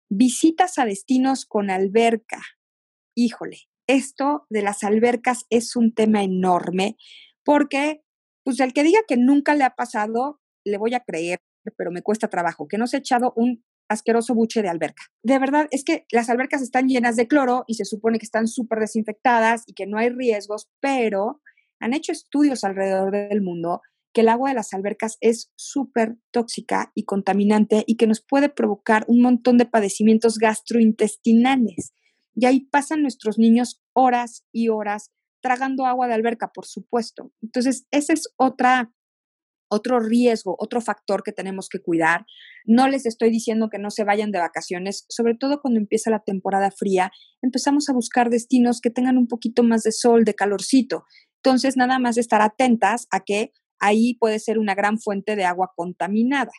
Visitas 0.08 0.78
a 0.78 0.86
destinos 0.86 1.44
con 1.44 1.70
alberca. 1.70 2.42
Híjole, 3.14 3.58
esto 3.86 4.46
de 4.50 4.62
las 4.62 4.84
albercas 4.84 5.46
es 5.50 5.76
un 5.76 5.94
tema 5.94 6.22
enorme 6.22 6.96
porque, 7.44 8.02
pues, 8.42 8.58
el 8.60 8.72
que 8.72 8.82
diga 8.82 9.00
que 9.06 9.16
nunca 9.16 9.54
le 9.54 9.64
ha 9.64 9.70
pasado, 9.70 10.40
le 10.64 10.78
voy 10.78 10.94
a 10.94 11.00
creer 11.00 11.40
pero 11.76 11.90
me 11.90 12.02
cuesta 12.02 12.28
trabajo, 12.28 12.68
que 12.68 12.78
no 12.78 12.86
se 12.86 12.96
ha 12.96 13.00
echado 13.00 13.32
un 13.36 13.64
asqueroso 13.88 14.34
buche 14.34 14.62
de 14.62 14.68
alberca. 14.68 15.04
De 15.22 15.38
verdad, 15.38 15.68
es 15.70 15.84
que 15.84 16.06
las 16.10 16.28
albercas 16.28 16.62
están 16.62 16.88
llenas 16.88 17.16
de 17.16 17.28
cloro 17.28 17.64
y 17.66 17.74
se 17.74 17.84
supone 17.84 18.18
que 18.18 18.26
están 18.26 18.48
súper 18.48 18.80
desinfectadas 18.80 19.62
y 19.66 19.74
que 19.74 19.86
no 19.86 19.98
hay 19.98 20.08
riesgos, 20.10 20.68
pero 20.80 21.40
han 21.80 21.94
hecho 21.94 22.12
estudios 22.12 22.64
alrededor 22.64 23.12
del 23.12 23.42
mundo 23.42 23.80
que 24.12 24.22
el 24.22 24.30
agua 24.30 24.48
de 24.48 24.54
las 24.54 24.72
albercas 24.72 25.18
es 25.20 25.52
súper 25.56 26.16
tóxica 26.30 26.90
y 26.94 27.04
contaminante 27.04 27.84
y 27.86 27.96
que 27.96 28.06
nos 28.06 28.24
puede 28.24 28.48
provocar 28.48 29.04
un 29.08 29.20
montón 29.20 29.58
de 29.58 29.66
padecimientos 29.66 30.38
gastrointestinales. 30.38 31.92
Y 32.34 32.46
ahí 32.46 32.60
pasan 32.60 33.02
nuestros 33.02 33.38
niños 33.38 33.82
horas 33.92 34.46
y 34.52 34.70
horas 34.70 35.10
tragando 35.42 35.84
agua 35.84 36.08
de 36.08 36.14
alberca, 36.14 36.50
por 36.50 36.64
supuesto. 36.64 37.30
Entonces, 37.42 37.86
esa 37.90 38.14
es 38.14 38.32
otra 38.36 38.90
otro 39.68 40.00
riesgo, 40.00 40.56
otro 40.58 40.80
factor 40.80 41.22
que 41.22 41.32
tenemos 41.32 41.68
que 41.68 41.80
cuidar. 41.80 42.26
No 42.64 42.88
les 42.88 43.06
estoy 43.06 43.30
diciendo 43.30 43.68
que 43.70 43.78
no 43.78 43.90
se 43.90 44.04
vayan 44.04 44.30
de 44.30 44.38
vacaciones, 44.38 45.06
sobre 45.08 45.34
todo 45.34 45.60
cuando 45.60 45.80
empieza 45.80 46.10
la 46.10 46.22
temporada 46.24 46.70
fría, 46.70 47.10
empezamos 47.42 47.88
a 47.88 47.92
buscar 47.92 48.30
destinos 48.30 48.80
que 48.80 48.90
tengan 48.90 49.18
un 49.18 49.28
poquito 49.28 49.62
más 49.62 49.82
de 49.82 49.92
sol, 49.92 50.24
de 50.24 50.34
calorcito. 50.34 51.04
Entonces, 51.42 51.76
nada 51.76 51.98
más 51.98 52.18
estar 52.18 52.42
atentas 52.42 53.06
a 53.10 53.20
que 53.20 53.52
ahí 53.78 54.14
puede 54.14 54.38
ser 54.38 54.58
una 54.58 54.74
gran 54.74 54.98
fuente 54.98 55.36
de 55.36 55.44
agua 55.44 55.72
contaminada, 55.76 56.52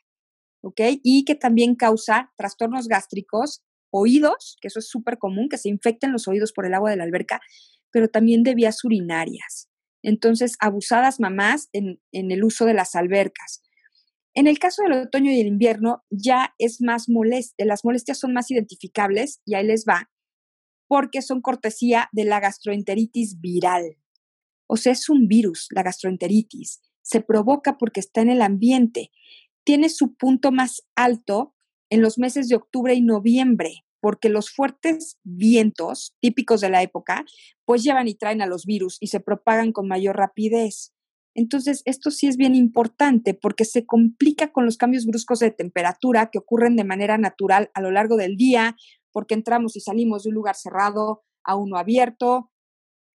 ¿ok? 0.61 0.81
Y 1.03 1.25
que 1.25 1.35
también 1.35 1.75
causa 1.75 2.31
trastornos 2.37 2.87
gástricos, 2.87 3.63
oídos, 3.91 4.57
que 4.61 4.67
eso 4.67 4.79
es 4.79 4.87
súper 4.87 5.17
común, 5.17 5.49
que 5.49 5.57
se 5.57 5.69
infecten 5.69 6.11
los 6.11 6.27
oídos 6.27 6.53
por 6.53 6.65
el 6.65 6.73
agua 6.73 6.91
de 6.91 6.97
la 6.97 7.03
alberca, 7.03 7.41
pero 7.91 8.07
también 8.07 8.43
de 8.43 8.55
vías 8.55 8.83
urinarias. 8.83 9.69
Entonces, 10.03 10.55
abusadas 10.59 11.19
mamás 11.19 11.69
en, 11.73 11.99
el 12.11 12.43
uso 12.43 12.65
de 12.65 12.73
las 12.73 12.95
albercas. 12.95 13.63
En 14.33 14.47
el 14.47 14.59
caso 14.59 14.83
del 14.83 14.93
otoño 14.93 15.31
y 15.31 15.41
el 15.41 15.47
invierno, 15.47 16.03
ya 16.09 16.53
es 16.59 16.81
más 16.81 17.09
molestia, 17.09 17.65
las 17.65 17.83
molestias 17.83 18.19
son 18.19 18.33
más 18.33 18.51
identificables 18.51 19.41
y 19.45 19.55
ahí 19.55 19.65
les 19.65 19.85
va, 19.85 20.11
porque 20.87 21.21
son 21.21 21.41
cortesía 21.41 22.09
de 22.11 22.25
la 22.25 22.39
gastroenteritis 22.39 23.39
viral. 23.41 23.97
O 24.67 24.77
sea, 24.77 24.91
es 24.91 25.09
un 25.09 25.27
virus, 25.27 25.67
la 25.71 25.81
gastroenteritis. 25.81 26.81
Se 27.01 27.21
provoca 27.21 27.77
porque 27.77 27.99
está 27.99 28.21
en 28.21 28.29
el 28.29 28.41
ambiente. 28.41 29.11
Tiene 29.63 29.89
su 29.89 30.15
punto 30.15 30.51
más 30.51 30.85
alto 30.95 31.55
en 31.89 32.01
los 32.01 32.19
meses 32.19 32.47
de 32.47 32.57
octubre 32.57 32.93
y 32.93 33.01
noviembre, 33.01 33.85
porque 33.99 34.29
los 34.29 34.49
fuertes 34.49 35.17
vientos 35.23 36.15
típicos 36.21 36.61
de 36.61 36.69
la 36.69 36.81
época, 36.83 37.25
pues 37.65 37.83
llevan 37.83 38.07
y 38.07 38.15
traen 38.15 38.41
a 38.41 38.47
los 38.47 38.65
virus 38.65 38.97
y 38.99 39.07
se 39.07 39.19
propagan 39.19 39.71
con 39.71 39.87
mayor 39.87 40.17
rapidez. 40.17 40.93
Entonces, 41.35 41.83
esto 41.85 42.09
sí 42.09 42.27
es 42.27 42.35
bien 42.35 42.55
importante 42.55 43.35
porque 43.35 43.63
se 43.63 43.85
complica 43.85 44.51
con 44.51 44.65
los 44.65 44.75
cambios 44.75 45.05
bruscos 45.05 45.39
de 45.39 45.51
temperatura 45.51 46.31
que 46.31 46.39
ocurren 46.39 46.75
de 46.75 46.83
manera 46.83 47.19
natural 47.19 47.69
a 47.75 47.81
lo 47.81 47.91
largo 47.91 48.17
del 48.17 48.37
día, 48.37 48.75
porque 49.11 49.35
entramos 49.35 49.75
y 49.75 49.81
salimos 49.81 50.23
de 50.23 50.29
un 50.29 50.35
lugar 50.35 50.55
cerrado 50.55 51.23
a 51.43 51.55
uno 51.55 51.77
abierto. 51.77 52.51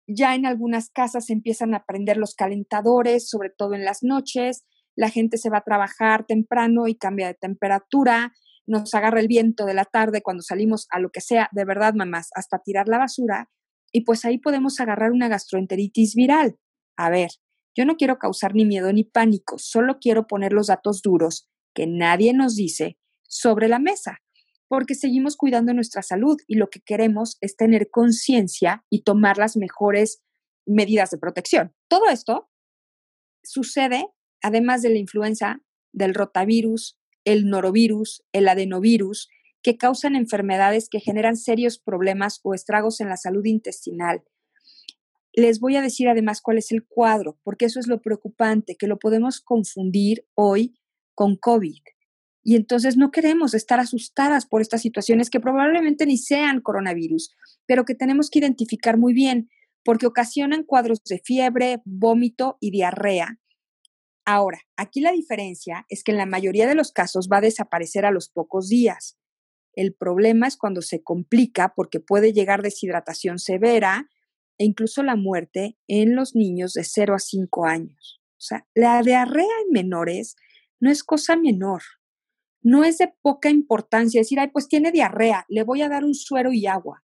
Ya 0.06 0.36
en 0.36 0.46
algunas 0.46 0.90
casas 0.90 1.30
empiezan 1.30 1.74
a 1.74 1.86
prender 1.86 2.18
los 2.18 2.36
calentadores, 2.36 3.30
sobre 3.30 3.52
todo 3.52 3.74
en 3.74 3.86
las 3.86 4.04
noches. 4.04 4.66
La 4.98 5.10
gente 5.10 5.38
se 5.38 5.50
va 5.50 5.60
a 5.60 5.64
trabajar 5.64 6.26
temprano 6.26 6.88
y 6.88 6.96
cambia 6.96 7.28
de 7.28 7.36
temperatura 7.36 8.34
nos 8.70 8.94
agarra 8.94 9.20
el 9.20 9.28
viento 9.28 9.66
de 9.66 9.74
la 9.74 9.86
tarde 9.86 10.22
cuando 10.22 10.44
salimos 10.44 10.88
a 10.92 11.00
lo 11.00 11.10
que 11.10 11.22
sea, 11.22 11.50
de 11.52 11.66
verdad, 11.66 11.94
mamás, 11.96 12.30
hasta 12.36 12.60
tirar 12.60 12.88
la 12.88 13.00
basura, 13.00 13.50
y 13.92 14.02
pues 14.02 14.24
ahí 14.26 14.38
podemos 14.38 14.80
agarrar 14.80 15.12
una 15.12 15.28
gastroenteritis 15.28 16.14
viral. 16.14 16.58
A 16.96 17.10
ver, 17.10 17.32
yo 17.76 17.86
no 17.86 17.96
quiero 17.96 18.20
causar 18.20 18.54
ni 18.54 18.66
miedo 18.66 18.94
ni 18.94 19.04
pánico, 19.04 19.58
solo 19.58 19.98
quiero 20.00 20.28
poner 20.28 20.54
los 20.54 20.68
datos 20.68 21.02
duros 21.02 21.50
que 21.74 21.88
nadie 21.88 22.34
nos 22.34 22.56
dice 22.56 22.98
sobre 23.28 23.68
la 23.68 23.80
mesa, 23.80 24.20
porque 24.68 24.94
seguimos 24.94 25.36
cuidando 25.36 25.74
nuestra 25.74 26.04
salud 26.04 26.38
y 26.46 26.56
lo 26.56 26.70
que 26.70 26.82
queremos 26.82 27.38
es 27.42 27.56
tener 27.56 27.90
conciencia 27.90 28.86
y 28.90 29.04
tomar 29.04 29.38
las 29.38 29.58
mejores 29.58 30.22
medidas 30.68 31.10
de 31.10 31.18
protección. 31.18 31.74
Todo 31.88 32.08
esto 32.10 32.50
sucede, 33.44 34.08
además 34.44 34.84
de 34.84 34.90
la 34.90 35.00
influenza, 35.00 35.60
del 35.92 36.14
rotavirus, 36.14 36.99
el 37.30 37.48
norovirus, 37.48 38.24
el 38.34 38.48
adenovirus, 38.48 39.30
que 39.62 39.78
causan 39.78 40.16
enfermedades 40.16 40.90
que 40.90 41.00
generan 41.00 41.36
serios 41.36 41.78
problemas 41.78 42.40
o 42.44 42.56
estragos 42.56 43.02
en 43.02 43.10
la 43.10 43.18
salud 43.18 43.46
intestinal. 43.46 44.24
Les 45.34 45.60
voy 45.60 45.76
a 45.76 45.84
decir 45.84 46.10
además 46.10 46.42
cuál 46.42 46.58
es 46.58 46.72
el 46.72 46.88
cuadro, 46.88 47.38
porque 47.44 47.66
eso 47.66 47.80
es 47.80 47.88
lo 47.88 48.02
preocupante, 48.02 48.76
que 48.76 48.88
lo 48.88 48.98
podemos 48.98 49.42
confundir 49.42 50.26
hoy 50.34 50.74
con 51.14 51.36
COVID. 51.36 51.84
Y 52.44 52.56
entonces 52.56 52.98
no 52.98 53.12
queremos 53.12 53.54
estar 53.54 53.80
asustadas 53.80 54.48
por 54.48 54.62
estas 54.62 54.82
situaciones 54.82 55.30
que 55.30 55.40
probablemente 55.40 56.08
ni 56.08 56.18
sean 56.18 56.62
coronavirus, 56.62 57.36
pero 57.68 57.86
que 57.86 57.94
tenemos 57.94 58.32
que 58.32 58.40
identificar 58.40 58.98
muy 58.98 59.14
bien, 59.14 59.52
porque 59.84 60.08
ocasionan 60.08 60.64
cuadros 60.64 61.04
de 61.04 61.22
fiebre, 61.24 61.82
vómito 61.86 62.58
y 62.60 62.72
diarrea, 62.72 63.40
Ahora, 64.32 64.60
aquí 64.78 65.02
la 65.02 65.12
diferencia 65.12 65.88
es 65.90 66.04
que 66.04 66.12
en 66.12 66.20
la 66.20 66.28
mayoría 66.28 66.68
de 66.68 66.76
los 66.76 66.92
casos 66.92 67.30
va 67.34 67.38
a 67.38 67.42
desaparecer 67.42 68.06
a 68.06 68.12
los 68.12 68.30
pocos 68.30 68.70
días. 68.70 69.18
El 69.74 69.96
problema 69.96 70.46
es 70.46 70.56
cuando 70.56 70.84
se 70.84 71.02
complica 71.02 71.74
porque 71.76 72.00
puede 72.00 72.32
llegar 72.32 72.62
deshidratación 72.62 73.40
severa 73.40 74.08
e 74.60 74.66
incluso 74.66 75.02
la 75.02 75.16
muerte 75.16 75.80
en 75.88 76.16
los 76.16 76.36
niños 76.36 76.74
de 76.74 76.84
0 76.84 77.16
a 77.16 77.18
5 77.18 77.66
años. 77.66 78.22
O 78.34 78.42
sea, 78.42 78.68
la 78.76 79.02
diarrea 79.02 79.48
en 79.66 79.72
menores 79.72 80.36
no 80.80 80.92
es 80.92 81.04
cosa 81.04 81.36
menor. 81.36 81.82
No 82.62 82.84
es 82.84 83.00
de 83.00 83.12
poca 83.24 83.50
importancia 83.50 84.22
decir, 84.22 84.40
ay, 84.40 84.50
pues 84.50 84.68
tiene 84.68 84.92
diarrea, 84.92 85.48
le 85.50 85.64
voy 85.64 85.82
a 85.82 85.90
dar 85.90 86.06
un 86.06 86.14
suero 86.14 86.54
y 86.54 86.68
agua. 86.68 87.04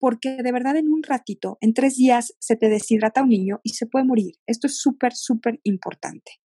Porque 0.00 0.42
de 0.42 0.50
verdad 0.50 0.74
en 0.74 0.88
un 0.88 1.04
ratito, 1.04 1.58
en 1.60 1.74
tres 1.74 1.94
días, 1.94 2.34
se 2.40 2.56
te 2.56 2.68
deshidrata 2.68 3.22
un 3.22 3.28
niño 3.28 3.60
y 3.62 3.74
se 3.74 3.86
puede 3.86 4.04
morir. 4.04 4.34
Esto 4.48 4.66
es 4.66 4.80
súper, 4.80 5.14
súper 5.14 5.60
importante. 5.62 6.40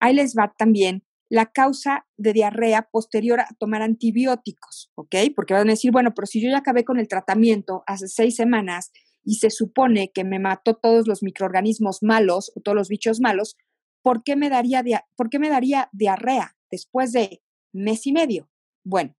Ahí 0.00 0.14
les 0.14 0.34
va 0.34 0.54
también 0.56 1.04
la 1.28 1.46
causa 1.46 2.06
de 2.16 2.32
diarrea 2.32 2.88
posterior 2.90 3.40
a 3.40 3.48
tomar 3.58 3.82
antibióticos, 3.82 4.92
¿ok? 4.94 5.16
Porque 5.34 5.54
van 5.54 5.68
a 5.68 5.72
decir, 5.72 5.90
bueno, 5.90 6.12
pero 6.14 6.26
si 6.26 6.40
yo 6.40 6.50
ya 6.50 6.58
acabé 6.58 6.84
con 6.84 6.98
el 6.98 7.08
tratamiento 7.08 7.82
hace 7.86 8.06
seis 8.08 8.36
semanas 8.36 8.92
y 9.24 9.36
se 9.36 9.50
supone 9.50 10.12
que 10.12 10.24
me 10.24 10.38
mató 10.38 10.76
todos 10.76 11.08
los 11.08 11.22
microorganismos 11.22 12.02
malos 12.02 12.52
o 12.54 12.60
todos 12.60 12.76
los 12.76 12.88
bichos 12.88 13.20
malos, 13.20 13.56
¿por 14.02 14.22
qué 14.22 14.36
me 14.36 14.48
daría, 14.48 14.82
¿por 15.16 15.30
qué 15.30 15.40
me 15.40 15.48
daría 15.48 15.88
diarrea 15.92 16.56
después 16.70 17.12
de 17.12 17.42
mes 17.72 18.06
y 18.06 18.12
medio? 18.12 18.48
Bueno, 18.84 19.16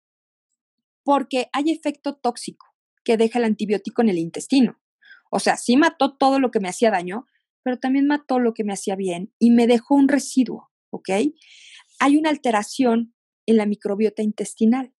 porque 1.03 1.49
hay 1.51 1.71
efecto 1.71 2.15
tóxico 2.15 2.65
que 3.03 3.17
deja 3.17 3.39
el 3.39 3.45
antibiótico 3.45 4.01
en 4.01 4.09
el 4.09 4.17
intestino. 4.17 4.79
O 5.29 5.39
sea, 5.39 5.57
sí 5.57 5.75
mató 5.75 6.15
todo 6.15 6.39
lo 6.39 6.51
que 6.51 6.61
me 6.61 6.69
hacía 6.69 6.91
daño, 6.91 7.25
pero 7.67 7.79
también 7.79 8.07
mató 8.07 8.39
lo 8.39 8.53
que 8.53 8.63
me 8.63 8.71
hacía 8.71 8.95
bien 8.95 9.33
y 9.39 9.51
me 9.51 9.67
dejó 9.67 9.95
un 9.95 10.07
residuo, 10.07 10.69
¿ok? 10.89 11.09
Hay 11.99 12.15
una 12.15 12.29
alteración 12.29 13.13
en 13.45 13.57
la 13.57 13.65
microbiota 13.65 14.23
intestinal. 14.23 14.93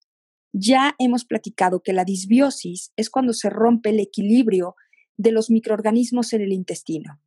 Ya 0.53 0.95
hemos 0.99 1.25
platicado 1.25 1.83
que 1.83 1.95
la 1.95 2.05
disbiosis 2.05 2.93
es 2.95 3.09
cuando 3.09 3.33
se 3.33 3.49
rompe 3.49 3.89
el 3.89 4.01
equilibrio 4.01 4.75
de 5.17 5.33
los 5.33 5.49
microorganismos 5.49 6.35
en 6.35 6.43
el 6.43 6.53
intestino. 6.53 7.23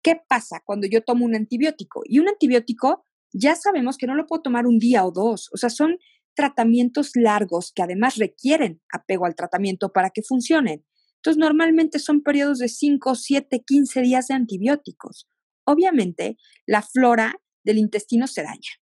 ¿Qué 0.00 0.14
pasa 0.28 0.62
cuando 0.64 0.86
yo 0.86 1.02
tomo 1.02 1.24
un 1.24 1.34
antibiótico? 1.34 2.02
Y 2.04 2.20
un 2.20 2.28
antibiótico 2.28 3.04
ya 3.32 3.56
sabemos 3.56 3.98
que 3.98 4.06
no 4.06 4.14
lo 4.14 4.28
puedo 4.28 4.42
tomar 4.42 4.64
un 4.64 4.78
día 4.78 5.04
o 5.04 5.10
dos, 5.10 5.50
o 5.52 5.56
sea, 5.56 5.70
son 5.70 5.98
tratamientos 6.36 7.16
largos 7.16 7.72
que 7.74 7.82
además 7.82 8.14
requieren 8.14 8.80
apego 8.92 9.26
al 9.26 9.34
tratamiento 9.34 9.92
para 9.92 10.10
que 10.10 10.22
funcionen. 10.22 10.84
Entonces, 11.24 11.40
normalmente 11.40 11.98
son 12.00 12.22
periodos 12.22 12.58
de 12.58 12.68
5, 12.68 13.14
7, 13.14 13.64
15 13.66 14.02
días 14.02 14.28
de 14.28 14.34
antibióticos. 14.34 15.26
Obviamente, 15.64 16.36
la 16.66 16.82
flora 16.82 17.40
del 17.64 17.78
intestino 17.78 18.26
se 18.26 18.42
daña. 18.42 18.78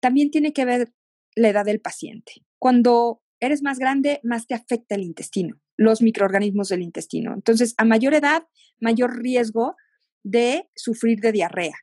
También 0.00 0.32
tiene 0.32 0.52
que 0.52 0.64
ver 0.64 0.92
la 1.36 1.50
edad 1.50 1.64
del 1.64 1.80
paciente. 1.80 2.44
Cuando 2.58 3.22
eres 3.38 3.62
más 3.62 3.78
grande, 3.78 4.18
más 4.24 4.48
te 4.48 4.54
afecta 4.54 4.96
el 4.96 5.02
intestino, 5.02 5.60
los 5.76 6.02
microorganismos 6.02 6.70
del 6.70 6.82
intestino. 6.82 7.32
Entonces, 7.32 7.74
a 7.76 7.84
mayor 7.84 8.14
edad, 8.14 8.48
mayor 8.80 9.22
riesgo 9.22 9.76
de 10.24 10.68
sufrir 10.74 11.20
de 11.20 11.30
diarrea. 11.30 11.76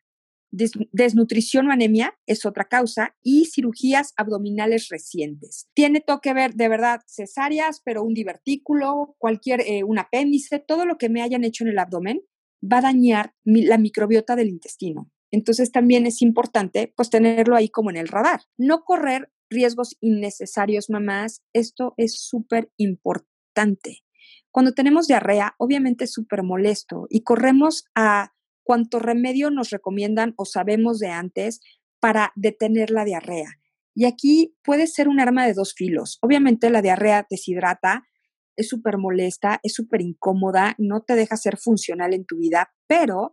Desnutrición 0.52 1.68
o 1.68 1.72
anemia 1.72 2.14
es 2.26 2.46
otra 2.46 2.66
causa 2.66 3.16
y 3.24 3.46
cirugías 3.46 4.14
abdominales 4.18 4.90
recientes. 4.90 5.70
Tiene 5.74 6.02
todo 6.02 6.20
que 6.20 6.34
ver, 6.34 6.56
de 6.56 6.68
verdad, 6.68 7.02
cesáreas, 7.08 7.82
pero 7.84 8.04
un 8.04 8.14
divertículo, 8.14 9.16
cualquier, 9.18 9.62
eh, 9.62 9.84
un 9.84 9.98
apéndice, 9.98 10.60
todo 10.60 10.86
lo 10.86 10.98
que 10.98 11.10
me 11.10 11.22
hayan 11.22 11.46
hecho 11.46 11.64
en 11.64 11.70
el 11.70 11.80
abdomen 11.80 12.22
va 12.62 12.80
a 12.80 12.82
dañar 12.82 13.34
la 13.44 13.78
microbiota 13.78 14.36
del 14.36 14.50
intestino. 14.50 15.10
Entonces 15.32 15.72
también 15.72 16.06
es 16.06 16.22
importante 16.22 16.94
pues 16.96 17.10
tenerlo 17.10 17.56
ahí 17.56 17.70
como 17.70 17.90
en 17.90 17.98
el 17.98 18.10
radar. 18.10 18.42
No 18.58 18.84
correr 18.84 19.32
riesgos 19.50 19.98
innecesarios, 20.02 20.90
mamás. 20.90 21.44
Esto 21.54 21.94
es 21.98 22.20
súper 22.20 22.72
importante. 22.78 24.04
Cuando 24.52 24.74
tenemos 24.74 25.08
diarrea, 25.08 25.56
obviamente 25.58 26.04
es 26.04 26.12
súper 26.12 26.44
molesto 26.44 27.08
y 27.10 27.22
corremos 27.22 27.86
a 27.96 28.34
cuánto 28.72 29.00
remedio 29.00 29.52
nos 29.52 29.70
recomiendan 29.70 30.34
o 30.38 30.46
sabemos 30.46 31.00
de 31.00 31.10
antes 31.10 31.60
para 32.00 32.32
detener 32.38 32.90
la 32.90 33.04
diarrea. 33.04 33.60
Y 33.94 34.06
aquí 34.06 34.56
puede 34.64 34.88
ser 34.88 35.10
un 35.10 35.20
arma 35.20 35.46
de 35.46 35.54
dos 35.54 35.74
filos. 35.74 36.20
Obviamente 36.22 36.70
la 36.70 36.82
diarrea 36.82 37.28
deshidrata, 37.30 38.08
es 38.56 38.70
súper 38.70 38.98
molesta, 38.98 39.60
es 39.64 39.74
súper 39.74 40.00
incómoda, 40.00 40.76
no 40.78 41.02
te 41.02 41.16
deja 41.16 41.36
ser 41.36 41.58
funcional 41.58 42.14
en 42.14 42.26
tu 42.26 42.38
vida, 42.38 42.74
pero 42.88 43.32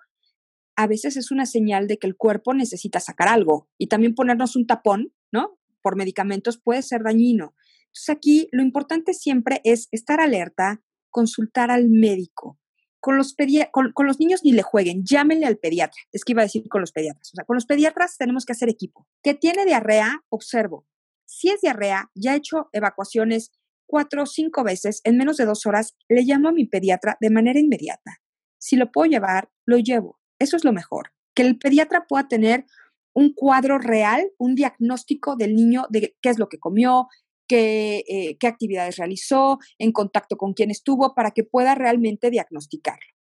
a 0.75 0.89
veces 0.89 1.17
es 1.17 1.31
una 1.31 1.47
señal 1.47 1.87
de 1.87 1.99
que 1.99 2.09
el 2.09 2.17
cuerpo 2.17 2.53
necesita 2.53 2.99
sacar 2.99 3.29
algo. 3.29 3.69
Y 3.79 3.87
también 3.87 4.17
ponernos 4.17 4.57
un 4.57 4.67
tapón, 4.67 5.13
¿no? 5.31 5.57
Por 5.83 5.95
medicamentos 5.95 6.61
puede 6.61 6.83
ser 6.83 7.05
dañino. 7.05 7.55
Entonces 7.91 8.09
aquí 8.09 8.49
lo 8.51 8.65
importante 8.65 9.15
siempre 9.15 9.61
es 9.63 9.87
estar 9.93 10.21
alerta, 10.21 10.83
consultar 11.11 11.71
al 11.71 11.89
médico 11.89 12.59
con 13.01 13.17
los, 13.17 13.35
con, 13.71 13.93
con 13.93 14.07
los 14.07 14.19
niños 14.19 14.43
ni 14.45 14.53
le 14.53 14.63
jueguen, 14.63 15.05
llámenle 15.05 15.47
al 15.47 15.59
pediatra. 15.59 16.01
Es 16.13 16.25
que 16.25 16.33
iba 16.33 16.43
a 16.43 16.45
decir 16.45 16.69
con 16.69 16.81
los 16.81 16.93
pediatras. 16.93 17.31
O 17.33 17.37
sea, 17.37 17.45
con 17.45 17.55
los 17.55 17.67
pediatras 17.67 18.17
tenemos 18.19 18.45
que 18.45 18.53
hacer 18.53 18.69
equipo. 18.69 19.07
¿Que 19.23 19.35
tiene 19.35 19.65
diarrea? 19.65 20.25
Observo. 20.29 20.87
Si 21.27 21.51
es 21.51 21.61
diarrea, 21.61 22.11
ya 22.15 22.35
he 22.35 22.37
hecho 22.37 22.69
evacuaciones 22.73 23.53
cuatro 23.87 24.23
o 24.23 24.27
cinco 24.27 24.65
veces 24.65 25.01
en 25.05 25.17
menos 25.17 25.37
de 25.37 25.47
dos 25.47 25.67
horas, 25.67 25.97
le 26.09 26.23
llamo 26.23 26.49
a 26.49 26.53
mi 26.53 26.67
pediatra 26.67 27.17
de 27.21 27.31
manera 27.31 27.59
inmediata. 27.59 28.21
Si 28.59 28.77
lo 28.77 28.93
puedo 28.93 29.11
llevar, 29.11 29.51
lo 29.65 29.79
llevo. 29.79 30.19
Eso 30.39 30.57
es 30.57 30.65
lo 30.65 30.73
mejor. 30.73 31.13
Que 31.35 31.43
el 31.43 31.59
pediatra 31.59 32.07
pueda 32.07 32.29
tener 32.29 32.67
un 33.15 33.33
cuadro 33.33 33.79
real, 33.79 34.31
un 34.39 34.55
diagnóstico 34.55 35.37
del 35.37 35.55
niño 35.55 35.87
de 35.91 36.17
qué 36.21 36.29
es 36.29 36.39
lo 36.39 36.49
que 36.49 36.59
comió, 36.59 37.09
qué, 37.49 38.05
eh, 38.07 38.37
qué 38.39 38.47
actividades 38.47 38.97
realizó, 38.97 39.59
en 39.79 39.93
contacto 39.93 40.37
con 40.37 40.53
quién 40.53 40.71
estuvo, 40.71 41.15
para 41.15 41.33
que 41.33 41.45
pueda 41.45 41.75
realmente 41.75 42.31
diagnosticarlo. 42.31 43.15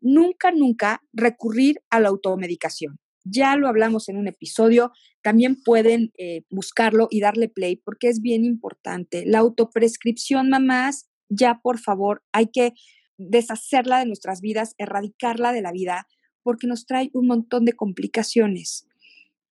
Nunca, 0.00 0.50
nunca 0.52 1.02
recurrir 1.12 1.80
a 1.90 2.00
la 2.00 2.08
automedicación. 2.08 2.98
Ya 3.24 3.56
lo 3.56 3.68
hablamos 3.68 4.08
en 4.08 4.16
un 4.16 4.26
episodio, 4.26 4.90
también 5.22 5.62
pueden 5.62 6.12
eh, 6.18 6.42
buscarlo 6.50 7.06
y 7.10 7.20
darle 7.20 7.48
play 7.48 7.76
porque 7.76 8.08
es 8.08 8.20
bien 8.20 8.44
importante. 8.44 9.24
La 9.24 9.38
autoprescripción, 9.38 10.50
mamás, 10.50 11.08
ya 11.28 11.60
por 11.62 11.78
favor, 11.78 12.24
hay 12.32 12.48
que 12.48 12.72
deshacerla 13.16 14.00
de 14.00 14.06
nuestras 14.06 14.40
vidas, 14.40 14.74
erradicarla 14.78 15.52
de 15.52 15.62
la 15.62 15.70
vida, 15.70 16.08
porque 16.42 16.66
nos 16.66 16.86
trae 16.86 17.10
un 17.14 17.28
montón 17.28 17.64
de 17.64 17.74
complicaciones. 17.74 18.86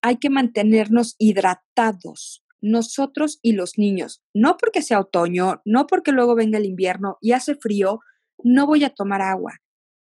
Hay 0.01 0.17
que 0.17 0.29
mantenernos 0.29 1.15
hidratados, 1.17 2.45
nosotros 2.61 3.39
y 3.41 3.53
los 3.53 3.77
niños. 3.77 4.23
No 4.33 4.57
porque 4.57 4.81
sea 4.81 4.99
otoño, 4.99 5.61
no 5.65 5.87
porque 5.87 6.11
luego 6.11 6.35
venga 6.35 6.57
el 6.57 6.65
invierno 6.65 7.17
y 7.21 7.31
hace 7.31 7.55
frío, 7.55 7.99
no 8.43 8.67
voy 8.67 8.83
a 8.83 8.89
tomar 8.89 9.21
agua 9.21 9.61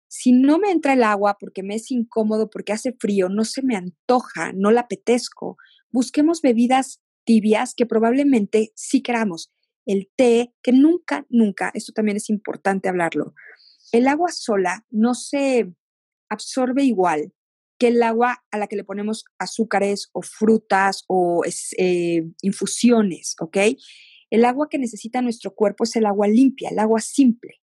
si 0.08 0.32
no 0.32 0.58
me 0.58 0.70
entra 0.70 0.94
el 0.94 1.02
agua 1.02 1.36
porque 1.38 1.62
me 1.62 1.74
es 1.74 1.90
incómodo, 1.90 2.50
porque 2.50 2.72
hace 2.72 2.94
frío, 2.98 3.28
no 3.28 3.44
se 3.44 3.62
me 3.62 3.76
antoja, 3.76 4.52
no 4.54 4.70
la 4.70 4.82
apetezco, 4.82 5.56
busquemos 5.90 6.40
bebidas 6.40 7.00
tibias 7.24 7.74
que 7.74 7.86
probablemente 7.86 8.72
sí 8.74 9.02
queramos. 9.02 9.52
El 9.84 10.10
té, 10.16 10.52
que 10.62 10.72
nunca, 10.72 11.26
nunca, 11.28 11.70
esto 11.74 11.92
también 11.92 12.16
es 12.16 12.30
importante 12.30 12.88
hablarlo, 12.88 13.34
el 13.92 14.08
agua 14.08 14.30
sola 14.32 14.84
no 14.90 15.14
se 15.14 15.72
absorbe 16.28 16.84
igual 16.84 17.32
que 17.78 17.88
el 17.88 18.02
agua 18.02 18.44
a 18.50 18.58
la 18.58 18.66
que 18.66 18.76
le 18.76 18.84
ponemos 18.84 19.24
azúcares 19.38 20.10
o 20.12 20.22
frutas 20.22 21.04
o 21.06 21.42
eh, 21.78 22.24
infusiones, 22.42 23.36
¿ok? 23.40 23.56
El 24.30 24.44
agua 24.44 24.68
que 24.68 24.78
necesita 24.78 25.22
nuestro 25.22 25.54
cuerpo 25.54 25.84
es 25.84 25.96
el 25.96 26.06
agua 26.06 26.28
limpia, 26.28 26.70
el 26.70 26.78
agua 26.78 27.00
simple. 27.00 27.60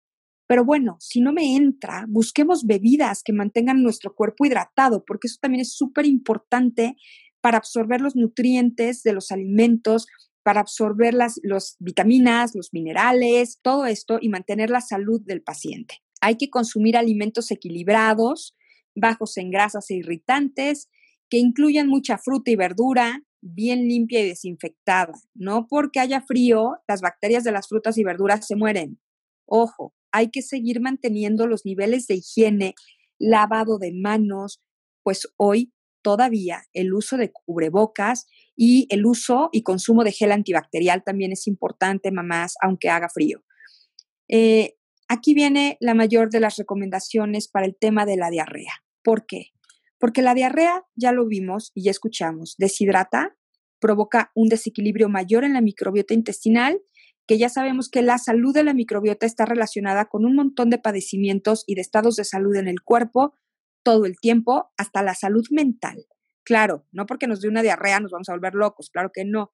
Pero 0.48 0.64
bueno, 0.64 0.98
si 1.00 1.22
no 1.22 1.34
me 1.34 1.56
entra, 1.56 2.06
busquemos 2.08 2.66
bebidas 2.66 3.24
que 3.24 3.34
mantengan 3.34 3.82
nuestro 3.82 4.14
cuerpo 4.14 4.46
hidratado, 4.46 5.04
porque 5.06 5.28
eso 5.28 5.38
también 5.42 5.62
es 5.62 5.74
súper 5.74 6.06
importante 6.06 6.96
para 7.42 7.58
absorber 7.58 8.02
los 8.02 8.16
nutrientes 8.16 9.04
de 9.04 9.14
los 9.14 9.32
alimentos, 9.32 10.08
para 10.44 10.62
absorber 10.62 11.14
las 11.16 11.40
los 11.44 11.76
vitaminas, 11.80 12.54
los 12.54 12.74
minerales, 12.74 13.60
todo 13.64 13.86
esto 13.88 14.20
y 14.22 14.30
mantener 14.30 14.70
la 14.70 14.82
salud 14.82 15.22
del 15.26 15.42
paciente. 15.42 15.96
Hay 16.22 16.38
que 16.38 16.50
consumir 16.50 16.96
alimentos 16.96 17.50
equilibrados, 17.52 18.56
bajos 18.96 19.38
en 19.38 19.52
grasas 19.52 19.90
e 19.92 19.96
irritantes, 19.96 20.90
que 21.30 21.38
incluyan 21.38 21.88
mucha 21.88 22.18
fruta 22.18 22.52
y 22.52 22.56
verdura, 22.56 23.22
bien 23.42 23.88
limpia 23.88 24.22
y 24.22 24.30
desinfectada. 24.30 25.14
No 25.34 25.68
porque 25.68 26.00
haya 26.00 26.22
frío, 26.22 26.78
las 26.88 27.02
bacterias 27.02 27.44
de 27.44 27.52
las 27.52 27.68
frutas 27.68 27.98
y 27.98 28.04
verduras 28.04 28.48
se 28.48 28.56
mueren. 28.56 29.00
Ojo, 29.46 29.94
hay 30.12 30.32
que 30.32 30.42
seguir 30.42 30.82
manteniendo 30.82 31.46
los 31.46 31.66
niveles 31.66 32.08
de 32.08 32.16
higiene, 32.16 32.74
lavado 33.20 33.78
de 33.78 33.92
manos, 33.94 34.62
pues 35.04 35.28
hoy 35.38 35.72
todavía 36.02 36.64
el 36.74 36.94
uso 36.94 37.18
de 37.18 37.32
cubrebocas 37.32 38.28
y 38.56 38.88
el 38.90 39.06
uso 39.06 39.50
y 39.52 39.64
consumo 39.64 40.04
de 40.04 40.12
gel 40.12 40.32
antibacterial 40.32 41.04
también 41.04 41.32
es 41.32 41.48
importante, 41.48 42.12
mamás, 42.12 42.56
aunque 42.62 42.90
haga 42.90 43.10
frío. 43.10 43.44
Eh, 44.28 44.76
aquí 45.08 45.34
viene 45.34 45.78
la 45.80 45.94
mayor 45.94 46.30
de 46.30 46.40
las 46.40 46.58
recomendaciones 46.58 47.48
para 47.48 47.66
el 47.66 47.76
tema 47.76 48.06
de 48.06 48.18
la 48.18 48.30
diarrea. 48.30 48.85
¿Por 49.06 49.28
qué? 49.28 49.52
Porque 50.00 50.24
la 50.24 50.34
diarrea, 50.34 50.84
ya 50.96 51.12
lo 51.12 51.28
vimos 51.28 51.72
y 51.76 51.84
ya 51.84 51.92
escuchamos, 51.92 52.56
deshidrata, 52.58 53.38
provoca 53.80 54.32
un 54.34 54.50
desequilibrio 54.50 55.10
mayor 55.10 55.44
en 55.44 55.54
la 55.54 55.62
microbiota 55.62 56.16
intestinal 56.16 56.82
que 57.28 57.38
ya 57.38 57.50
sabemos 57.50 57.90
que 57.90 58.02
la 58.02 58.18
salud 58.18 58.54
de 58.54 58.64
la 58.64 58.74
microbiota 58.74 59.28
está 59.28 59.46
relacionada 59.46 60.06
con 60.06 60.26
un 60.26 60.36
montón 60.36 60.70
de 60.72 60.80
padecimientos 60.80 61.64
y 61.68 61.76
de 61.76 61.82
estados 61.82 62.16
de 62.16 62.24
salud 62.24 62.56
en 62.56 62.68
el 62.68 62.82
cuerpo 62.82 63.36
todo 63.84 64.06
el 64.06 64.18
tiempo, 64.20 64.72
hasta 64.78 65.04
la 65.04 65.14
salud 65.14 65.46
mental. 65.52 66.08
Claro, 66.44 66.88
no 66.92 67.06
porque 67.06 67.28
nos 67.28 67.42
dé 67.42 67.48
una 67.48 67.62
diarrea 67.62 68.00
nos 68.00 68.12
vamos 68.12 68.30
a 68.30 68.34
volver 68.34 68.56
locos, 68.56 68.90
claro 68.90 69.12
que 69.14 69.26
no, 69.26 69.54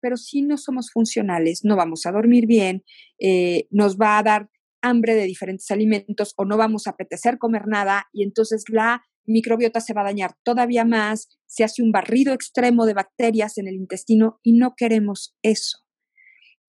pero 0.00 0.16
si 0.16 0.40
no 0.40 0.56
somos 0.56 0.90
funcionales, 0.90 1.60
no 1.64 1.76
vamos 1.76 2.06
a 2.06 2.12
dormir 2.12 2.46
bien, 2.46 2.84
eh, 3.18 3.66
nos 3.70 3.98
va 3.98 4.16
a 4.16 4.22
dar 4.22 4.50
hambre 4.88 5.14
de 5.14 5.24
diferentes 5.24 5.70
alimentos 5.70 6.32
o 6.36 6.44
no 6.44 6.56
vamos 6.56 6.86
a 6.86 6.90
apetecer 6.90 7.38
comer 7.38 7.66
nada 7.66 8.06
y 8.12 8.22
entonces 8.22 8.64
la 8.68 9.02
microbiota 9.24 9.80
se 9.80 9.92
va 9.92 10.02
a 10.02 10.04
dañar 10.04 10.36
todavía 10.44 10.84
más, 10.84 11.28
se 11.46 11.64
hace 11.64 11.82
un 11.82 11.92
barrido 11.92 12.32
extremo 12.32 12.86
de 12.86 12.94
bacterias 12.94 13.58
en 13.58 13.68
el 13.68 13.74
intestino 13.74 14.38
y 14.42 14.52
no 14.52 14.74
queremos 14.76 15.36
eso. 15.42 15.78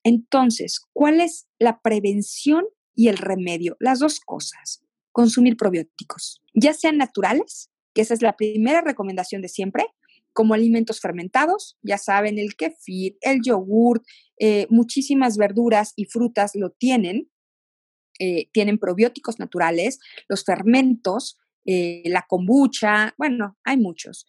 Entonces, 0.04 0.80
¿cuál 0.92 1.20
es 1.20 1.46
la 1.58 1.80
prevención 1.80 2.64
y 2.94 3.08
el 3.08 3.16
remedio? 3.16 3.76
Las 3.80 3.98
dos 3.98 4.20
cosas. 4.20 4.82
Consumir 5.12 5.56
probióticos, 5.56 6.42
ya 6.54 6.72
sean 6.74 6.96
naturales, 6.96 7.70
que 7.94 8.02
esa 8.02 8.14
es 8.14 8.22
la 8.22 8.36
primera 8.36 8.80
recomendación 8.80 9.42
de 9.42 9.48
siempre, 9.48 9.84
como 10.32 10.54
alimentos 10.54 11.00
fermentados, 11.00 11.76
ya 11.82 11.98
saben, 11.98 12.38
el 12.38 12.54
kefir, 12.54 13.16
el 13.22 13.40
yogur, 13.42 14.02
eh, 14.38 14.68
muchísimas 14.70 15.36
verduras 15.36 15.94
y 15.96 16.04
frutas 16.04 16.52
lo 16.54 16.70
tienen, 16.70 17.28
eh, 18.18 18.48
tienen 18.52 18.78
probióticos 18.78 19.38
naturales, 19.38 20.00
los 20.28 20.44
fermentos, 20.44 21.38
eh, 21.64 22.02
la 22.06 22.24
kombucha, 22.28 23.14
bueno, 23.18 23.56
hay 23.64 23.76
muchos. 23.76 24.26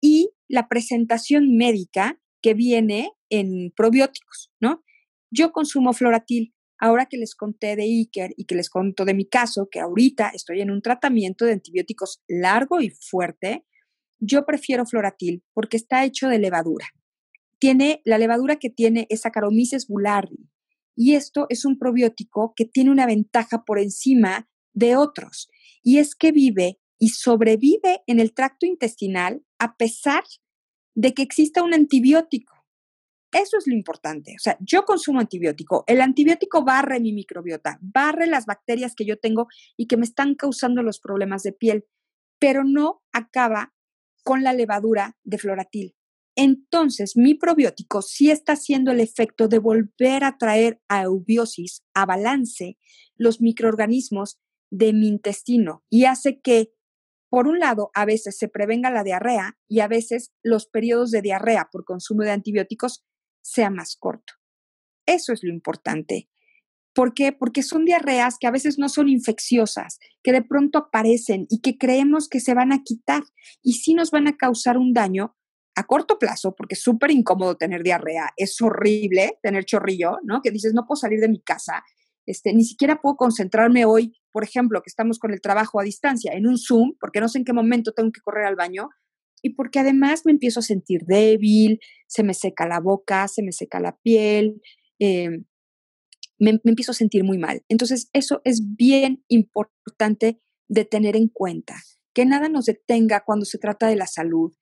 Y 0.00 0.32
la 0.48 0.68
presentación 0.68 1.56
médica 1.56 2.20
que 2.42 2.54
viene 2.54 3.12
en 3.30 3.72
probióticos, 3.76 4.50
¿no? 4.60 4.82
Yo 5.30 5.52
consumo 5.52 5.92
Floratil. 5.92 6.54
Ahora 6.82 7.06
que 7.06 7.18
les 7.18 7.34
conté 7.34 7.76
de 7.76 7.82
Iker 7.82 8.32
y 8.36 8.46
que 8.46 8.54
les 8.54 8.70
conto 8.70 9.04
de 9.04 9.12
mi 9.12 9.28
caso, 9.28 9.68
que 9.70 9.80
ahorita 9.80 10.30
estoy 10.30 10.62
en 10.62 10.70
un 10.70 10.80
tratamiento 10.80 11.44
de 11.44 11.52
antibióticos 11.52 12.22
largo 12.26 12.80
y 12.80 12.88
fuerte, 12.88 13.66
yo 14.18 14.46
prefiero 14.46 14.86
Floratil 14.86 15.44
porque 15.52 15.76
está 15.76 16.04
hecho 16.04 16.28
de 16.28 16.38
levadura. 16.38 16.86
Tiene 17.58 18.00
la 18.06 18.16
levadura 18.16 18.56
que 18.56 18.70
tiene 18.70 19.06
es 19.10 19.20
Saccharomyces 19.20 19.86
boulardii 19.88 20.48
y 21.00 21.14
esto 21.14 21.46
es 21.48 21.64
un 21.64 21.78
probiótico 21.78 22.52
que 22.54 22.66
tiene 22.66 22.90
una 22.90 23.06
ventaja 23.06 23.64
por 23.64 23.78
encima 23.78 24.50
de 24.74 24.96
otros 24.96 25.48
y 25.82 25.96
es 25.96 26.14
que 26.14 26.30
vive 26.30 26.78
y 26.98 27.08
sobrevive 27.08 28.02
en 28.06 28.20
el 28.20 28.34
tracto 28.34 28.66
intestinal 28.66 29.42
a 29.58 29.78
pesar 29.78 30.24
de 30.94 31.14
que 31.14 31.22
exista 31.22 31.62
un 31.62 31.72
antibiótico. 31.72 32.54
Eso 33.32 33.56
es 33.56 33.66
lo 33.66 33.74
importante. 33.74 34.34
O 34.38 34.42
sea, 34.42 34.58
yo 34.60 34.84
consumo 34.84 35.20
antibiótico. 35.20 35.84
El 35.86 36.02
antibiótico 36.02 36.64
barre 36.64 37.00
mi 37.00 37.14
microbiota, 37.14 37.78
barre 37.80 38.26
las 38.26 38.44
bacterias 38.44 38.94
que 38.94 39.06
yo 39.06 39.18
tengo 39.18 39.46
y 39.78 39.86
que 39.86 39.96
me 39.96 40.04
están 40.04 40.34
causando 40.34 40.82
los 40.82 41.00
problemas 41.00 41.42
de 41.42 41.54
piel, 41.54 41.86
pero 42.38 42.62
no 42.62 43.00
acaba 43.10 43.72
con 44.22 44.42
la 44.42 44.52
levadura 44.52 45.16
de 45.24 45.38
floratil. 45.38 45.94
Entonces, 46.42 47.18
mi 47.18 47.34
probiótico 47.34 48.00
sí 48.00 48.30
está 48.30 48.54
haciendo 48.54 48.92
el 48.92 49.00
efecto 49.00 49.46
de 49.46 49.58
volver 49.58 50.24
a 50.24 50.38
traer 50.38 50.80
a 50.88 51.02
eubiosis, 51.02 51.82
a 51.92 52.06
balance, 52.06 52.78
los 53.14 53.42
microorganismos 53.42 54.40
de 54.70 54.94
mi 54.94 55.08
intestino 55.08 55.84
y 55.90 56.06
hace 56.06 56.40
que, 56.40 56.72
por 57.28 57.46
un 57.46 57.58
lado, 57.58 57.90
a 57.92 58.06
veces 58.06 58.38
se 58.38 58.48
prevenga 58.48 58.90
la 58.90 59.04
diarrea 59.04 59.58
y 59.68 59.80
a 59.80 59.88
veces 59.88 60.32
los 60.42 60.66
periodos 60.66 61.10
de 61.10 61.20
diarrea 61.20 61.68
por 61.70 61.84
consumo 61.84 62.22
de 62.22 62.30
antibióticos 62.30 63.04
sea 63.42 63.68
más 63.68 63.96
corto. 64.00 64.32
Eso 65.04 65.34
es 65.34 65.40
lo 65.42 65.52
importante. 65.52 66.30
¿Por 66.94 67.12
qué? 67.12 67.32
Porque 67.32 67.62
son 67.62 67.84
diarreas 67.84 68.36
que 68.40 68.46
a 68.46 68.50
veces 68.50 68.78
no 68.78 68.88
son 68.88 69.10
infecciosas, 69.10 69.98
que 70.22 70.32
de 70.32 70.42
pronto 70.42 70.78
aparecen 70.78 71.46
y 71.50 71.60
que 71.60 71.76
creemos 71.76 72.30
que 72.30 72.40
se 72.40 72.54
van 72.54 72.72
a 72.72 72.82
quitar 72.82 73.24
y 73.62 73.74
sí 73.74 73.92
nos 73.92 74.10
van 74.10 74.26
a 74.26 74.38
causar 74.38 74.78
un 74.78 74.94
daño 74.94 75.36
a 75.76 75.84
corto 75.84 76.18
plazo, 76.18 76.54
porque 76.54 76.74
es 76.74 76.82
súper 76.82 77.10
incómodo 77.10 77.56
tener 77.56 77.82
diarrea, 77.82 78.30
es 78.36 78.60
horrible 78.60 79.38
tener 79.42 79.64
chorrillo, 79.64 80.18
¿no? 80.24 80.40
Que 80.42 80.50
dices, 80.50 80.74
no 80.74 80.86
puedo 80.86 80.96
salir 80.96 81.20
de 81.20 81.28
mi 81.28 81.40
casa, 81.40 81.82
este, 82.26 82.52
ni 82.52 82.64
siquiera 82.64 83.00
puedo 83.00 83.16
concentrarme 83.16 83.84
hoy, 83.84 84.12
por 84.32 84.44
ejemplo, 84.44 84.82
que 84.82 84.88
estamos 84.90 85.18
con 85.18 85.32
el 85.32 85.40
trabajo 85.40 85.80
a 85.80 85.84
distancia, 85.84 86.32
en 86.32 86.46
un 86.46 86.58
Zoom, 86.58 86.94
porque 87.00 87.20
no 87.20 87.28
sé 87.28 87.38
en 87.38 87.44
qué 87.44 87.52
momento 87.52 87.92
tengo 87.92 88.12
que 88.12 88.20
correr 88.20 88.46
al 88.46 88.56
baño, 88.56 88.88
y 89.42 89.54
porque 89.54 89.78
además 89.78 90.22
me 90.24 90.32
empiezo 90.32 90.60
a 90.60 90.62
sentir 90.62 91.02
débil, 91.06 91.80
se 92.06 92.22
me 92.22 92.34
seca 92.34 92.68
la 92.68 92.80
boca, 92.80 93.26
se 93.28 93.42
me 93.42 93.52
seca 93.52 93.80
la 93.80 93.96
piel, 93.96 94.60
em, 94.98 95.44
me, 96.38 96.60
empiezo 96.64 96.92
a 96.92 96.94
sentir 96.94 97.24
muy 97.24 97.38
mal. 97.38 97.62
Entonces, 97.68 98.10
eso 98.12 98.40
es 98.44 98.76
bien 98.76 99.24
importante 99.28 100.40
de 100.68 100.84
tener 100.84 101.16
en 101.16 101.28
cuenta, 101.28 101.76
que 102.14 102.26
nada 102.26 102.48
nos 102.48 102.66
detenga 102.66 103.24
cuando 103.24 103.44
se 103.44 103.58
trata 103.58 103.88
de 103.88 103.96
la 103.96 104.06
salud. 104.06 104.52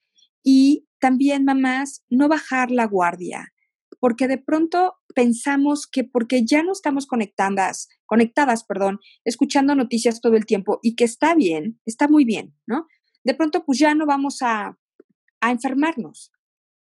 Y 0.42 0.88
también, 0.99 1.45
mamás, 1.45 2.05
no 2.09 2.29
bajar 2.29 2.71
la 2.71 2.87
guardia, 2.87 3.53
porque 4.01 4.29
de 4.29 4.39
pronto 4.39 4.95
pensamos 5.15 5.87
que 5.87 6.05
porque 6.05 6.45
ya 6.45 6.63
no 6.63 6.73
estamos 6.73 7.07
conectadas, 7.07 7.89
conectadas, 8.07 8.65
perdón, 8.65 9.01
escuchando 9.25 9.75
noticias 9.75 10.21
todo 10.21 10.37
el 10.37 10.47
tiempo 10.47 10.79
y 10.83 10.95
que 10.95 11.05
está 11.05 11.35
bien, 11.35 11.81
está 11.87 12.09
muy 12.09 12.25
bien, 12.25 12.55
¿no? 12.67 12.87
De 13.25 13.35
pronto, 13.35 13.65
pues 13.65 13.79
ya 13.79 13.95
no 13.95 14.07
vamos 14.07 14.43
a, 14.43 14.79
a 15.41 15.51
enfermarnos. 15.51 16.33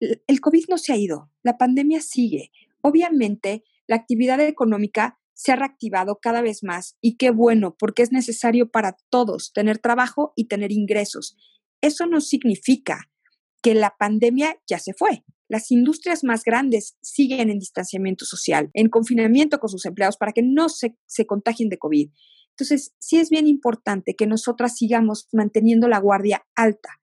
El 0.01 0.40
COVID 0.40 0.64
no 0.69 0.79
se 0.79 0.92
ha 0.92 0.97
ido, 0.97 1.31
la 1.42 1.57
pandemia 1.57 2.01
sigue. 2.01 2.51
Obviamente, 2.83 3.64
la 3.87 3.97
actividad 3.97 4.40
económica 4.40 5.19
se 5.33 5.53
ha 5.53 5.57
reactivado 5.57 6.19
cada 6.21 6.40
vez 6.42 6.62
más 6.62 6.97
y 7.01 7.16
qué 7.16 7.31
bueno, 7.31 7.77
porque 7.79 8.03
es 8.03 8.11
necesario 8.11 8.71
para 8.71 8.97
todos 9.11 9.53
tener 9.53 9.79
trabajo 9.79 10.33
y 10.35 10.47
tener 10.47 10.73
ingresos. 10.73 11.37
Eso 11.81 12.07
no 12.07 12.21
significa 12.21 13.11
que 13.66 13.74
la 13.74 13.96
pandemia 13.98 14.57
ya 14.68 14.79
se 14.79 14.94
fue. 14.94 15.24
Las 15.48 15.72
industrias 15.72 16.22
más 16.22 16.44
grandes 16.44 16.96
siguen 17.00 17.50
en 17.50 17.59
distanciamiento 17.59 18.24
social, 18.24 18.70
en 18.74 18.88
confinamiento 18.88 19.59
con 19.59 19.68
sus 19.68 19.85
empleados 19.87 20.16
para 20.16 20.31
que 20.31 20.42
no 20.42 20.68
se, 20.68 20.96
se 21.07 21.26
contagien 21.26 21.68
de 21.68 21.76
COVID. 21.76 22.09
Entonces, 22.50 22.94
sí 23.00 23.16
es 23.18 23.29
bien 23.29 23.48
importante 23.48 24.14
que 24.14 24.29
nosotras 24.29 24.76
sigamos 24.76 25.26
manteniendo 25.33 25.88
la 25.88 25.98
guardia 25.98 26.46
alta. 26.55 27.00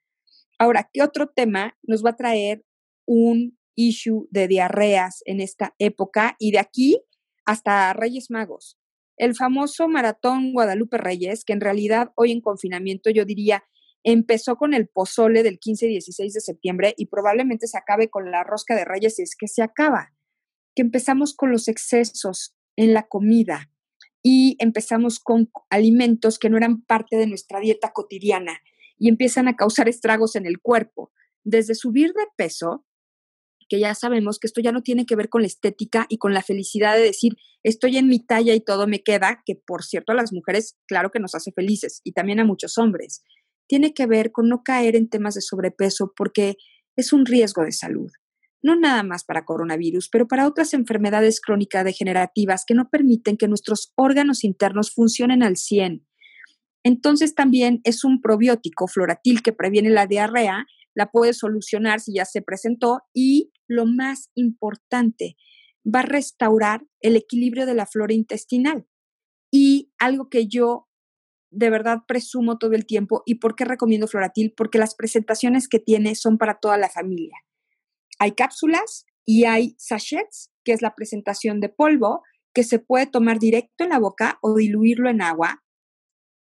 Ahora, 0.58 0.90
¿qué 0.94 1.04
otro 1.04 1.28
tema 1.36 1.78
nos 1.84 2.02
va 2.02 2.12
a 2.12 2.16
traer 2.16 2.64
un 3.06 3.58
issue 3.76 4.30
de 4.32 4.48
diarreas 4.48 5.22
en 5.26 5.42
esta 5.42 5.76
época 5.80 6.38
y 6.40 6.52
de 6.52 6.60
aquí 6.60 7.02
hasta 7.44 7.92
Reyes 7.92 8.32
Magos. 8.32 8.80
El 9.18 9.36
famoso 9.36 9.90
maratón 9.90 10.54
Guadalupe 10.54 10.98
Reyes, 10.98 11.44
que 11.44 11.52
en 11.52 11.60
realidad 11.60 12.14
hoy 12.16 12.32
en 12.32 12.40
confinamiento 12.40 13.10
yo 13.10 13.26
diría 13.26 13.66
empezó 14.04 14.56
con 14.58 14.74
el 14.74 14.88
pozole 14.88 15.44
del 15.44 15.60
15 15.60 15.86
y 15.86 15.90
16 15.90 16.34
de 16.34 16.42
septiembre 16.42 16.94
y 16.98 17.08
probablemente 17.08 17.68
se 17.68 17.78
acabe 17.78 18.10
con 18.10 18.32
la 18.32 18.44
rosca 18.44 18.76
de 18.76 18.86
Reyes 18.86 19.16
si 19.16 19.24
es 19.24 19.36
que 19.36 19.48
se 19.48 19.64
acaba. 19.64 20.14
Que 20.76 20.82
empezamos 20.82 21.36
con 21.36 21.52
los 21.52 21.68
excesos 21.68 22.56
en 22.76 22.94
la 22.94 23.04
comida 23.04 23.70
y 24.24 24.56
empezamos 24.60 25.20
con 25.20 25.52
alimentos 25.70 26.40
que 26.40 26.50
no 26.50 26.58
eran 26.58 26.82
parte 26.82 27.18
de 27.18 27.28
nuestra 27.28 27.60
dieta 27.60 27.92
cotidiana 27.94 28.60
y 28.98 29.10
empiezan 29.10 29.48
a 29.48 29.56
causar 29.56 29.90
estragos 29.90 30.36
en 30.36 30.46
el 30.46 30.60
cuerpo, 30.62 31.12
desde 31.44 31.76
subir 31.76 32.14
de 32.14 32.26
peso 32.38 32.86
que 33.70 33.80
ya 33.80 33.96
sabemos 33.96 34.40
que 34.40 34.48
esto 34.48 34.62
ya 34.62 34.72
no 34.72 34.84
tiene 34.84 35.06
que 35.06 35.16
ver 35.16 35.30
con 35.30 35.42
la 35.42 35.48
estética 35.48 36.06
y 36.10 36.18
con 36.18 36.34
la 36.34 36.44
felicidad 36.44 36.96
de 36.96 37.02
decir, 37.02 37.38
estoy 37.64 37.98
en 37.98 38.08
mi 38.08 38.20
talla 38.20 38.54
y 38.54 38.62
todo 38.62 38.88
me 38.88 39.02
queda, 39.02 39.42
que 39.46 39.56
por 39.56 39.84
cierto 39.84 40.12
a 40.12 40.16
las 40.16 40.32
mujeres 40.32 40.78
claro 40.86 41.12
que 41.12 41.20
nos 41.20 41.34
hace 41.36 41.52
felices 41.52 42.02
y 42.04 42.12
también 42.12 42.40
a 42.40 42.46
muchos 42.46 42.78
hombres. 42.78 43.24
Tiene 43.68 43.94
que 43.94 44.06
ver 44.06 44.32
con 44.32 44.50
no 44.50 44.64
caer 44.64 44.96
en 44.96 45.10
temas 45.10 45.36
de 45.36 45.42
sobrepeso 45.42 46.14
porque 46.16 46.58
es 46.96 47.14
un 47.14 47.26
riesgo 47.26 47.64
de 47.64 47.72
salud. 47.72 48.12
No 48.62 48.76
nada 48.76 49.04
más 49.04 49.24
para 49.24 49.46
coronavirus, 49.46 50.10
pero 50.10 50.28
para 50.28 50.48
otras 50.48 50.74
enfermedades 50.74 51.42
crónicas 51.42 51.84
degenerativas 51.84 52.64
que 52.66 52.76
no 52.76 52.90
permiten 52.90 53.36
que 53.38 53.48
nuestros 53.48 53.92
órganos 53.96 54.44
internos 54.44 54.92
funcionen 54.92 55.44
al 55.44 55.58
100. 55.58 56.08
Entonces 56.84 57.36
también 57.36 57.82
es 57.84 58.04
un 58.04 58.22
probiótico 58.22 58.88
floratil 58.88 59.42
que 59.42 59.54
previene 59.54 59.90
la 59.90 60.06
diarrea 60.06 60.66
la 60.96 61.12
puede 61.12 61.34
solucionar 61.34 62.00
si 62.00 62.16
ya 62.16 62.26
se 62.26 62.42
presentó 62.42 63.02
y 63.14 63.52
lo 63.68 63.86
más 63.86 64.30
importante, 64.36 65.36
va 65.84 66.00
a 66.02 66.04
restaurar 66.06 66.86
el 67.02 67.16
equilibrio 67.16 67.66
de 67.66 67.76
la 67.76 67.86
flora 67.86 68.14
intestinal. 68.14 68.86
Y 69.52 69.92
algo 70.00 70.30
que 70.30 70.48
yo 70.48 70.88
de 71.54 71.70
verdad 71.70 72.00
presumo 72.08 72.58
todo 72.58 72.74
el 72.74 72.86
tiempo 72.86 73.24
y 73.26 73.36
por 73.36 73.56
qué 73.56 73.66
recomiendo 73.66 74.08
Floratil, 74.08 74.54
porque 74.56 74.78
las 74.78 74.96
presentaciones 74.96 75.68
que 75.68 75.80
tiene 75.80 76.16
son 76.16 76.38
para 76.38 76.60
toda 76.60 76.78
la 76.78 76.90
familia. 76.90 77.36
Hay 78.20 78.34
cápsulas 78.34 79.06
y 79.26 79.46
hay 79.46 79.76
sachets, 79.78 80.52
que 80.64 80.74
es 80.74 80.82
la 80.82 80.96
presentación 80.96 81.60
de 81.60 81.70
polvo, 81.70 82.22
que 82.54 82.64
se 82.64 82.80
puede 82.80 83.08
tomar 83.08 83.40
directo 83.40 83.84
en 83.84 83.90
la 83.90 84.00
boca 84.00 84.38
o 84.42 84.56
diluirlo 84.56 85.10
en 85.10 85.22
agua 85.22 85.64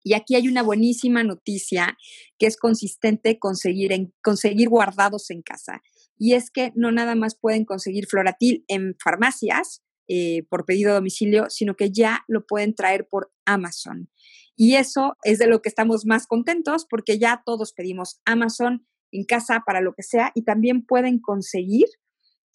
y 0.07 0.13
aquí 0.13 0.35
hay 0.35 0.47
una 0.47 0.63
buenísima 0.63 1.21
noticia 1.23 1.97
que 2.39 2.45
es 2.45 2.55
consistente 2.55 3.39
conseguir, 3.39 3.91
en, 3.91 4.13
conseguir 4.23 4.69
guardados 4.69 5.29
en 5.31 5.41
casa. 5.41 5.81
Y 6.17 6.33
es 6.33 6.49
que 6.49 6.71
no 6.75 6.93
nada 6.93 7.15
más 7.15 7.37
pueden 7.37 7.65
conseguir 7.65 8.07
Floratil 8.07 8.63
en 8.69 8.95
farmacias 9.03 9.83
eh, 10.07 10.43
por 10.49 10.65
pedido 10.65 10.91
de 10.91 10.95
domicilio, 10.95 11.49
sino 11.49 11.75
que 11.75 11.91
ya 11.91 12.23
lo 12.29 12.45
pueden 12.45 12.73
traer 12.73 13.05
por 13.09 13.33
Amazon. 13.45 14.09
Y 14.57 14.75
eso 14.75 15.15
es 15.23 15.37
de 15.37 15.47
lo 15.47 15.61
que 15.61 15.69
estamos 15.69 16.05
más 16.05 16.27
contentos 16.27 16.85
porque 16.89 17.19
ya 17.19 17.43
todos 17.45 17.73
pedimos 17.73 18.19
Amazon 18.25 18.85
en 19.11 19.23
casa 19.23 19.63
para 19.65 19.79
lo 19.79 19.93
que 19.93 20.03
sea 20.03 20.31
y 20.35 20.43
también 20.43 20.83
pueden 20.83 21.19
conseguir 21.19 21.85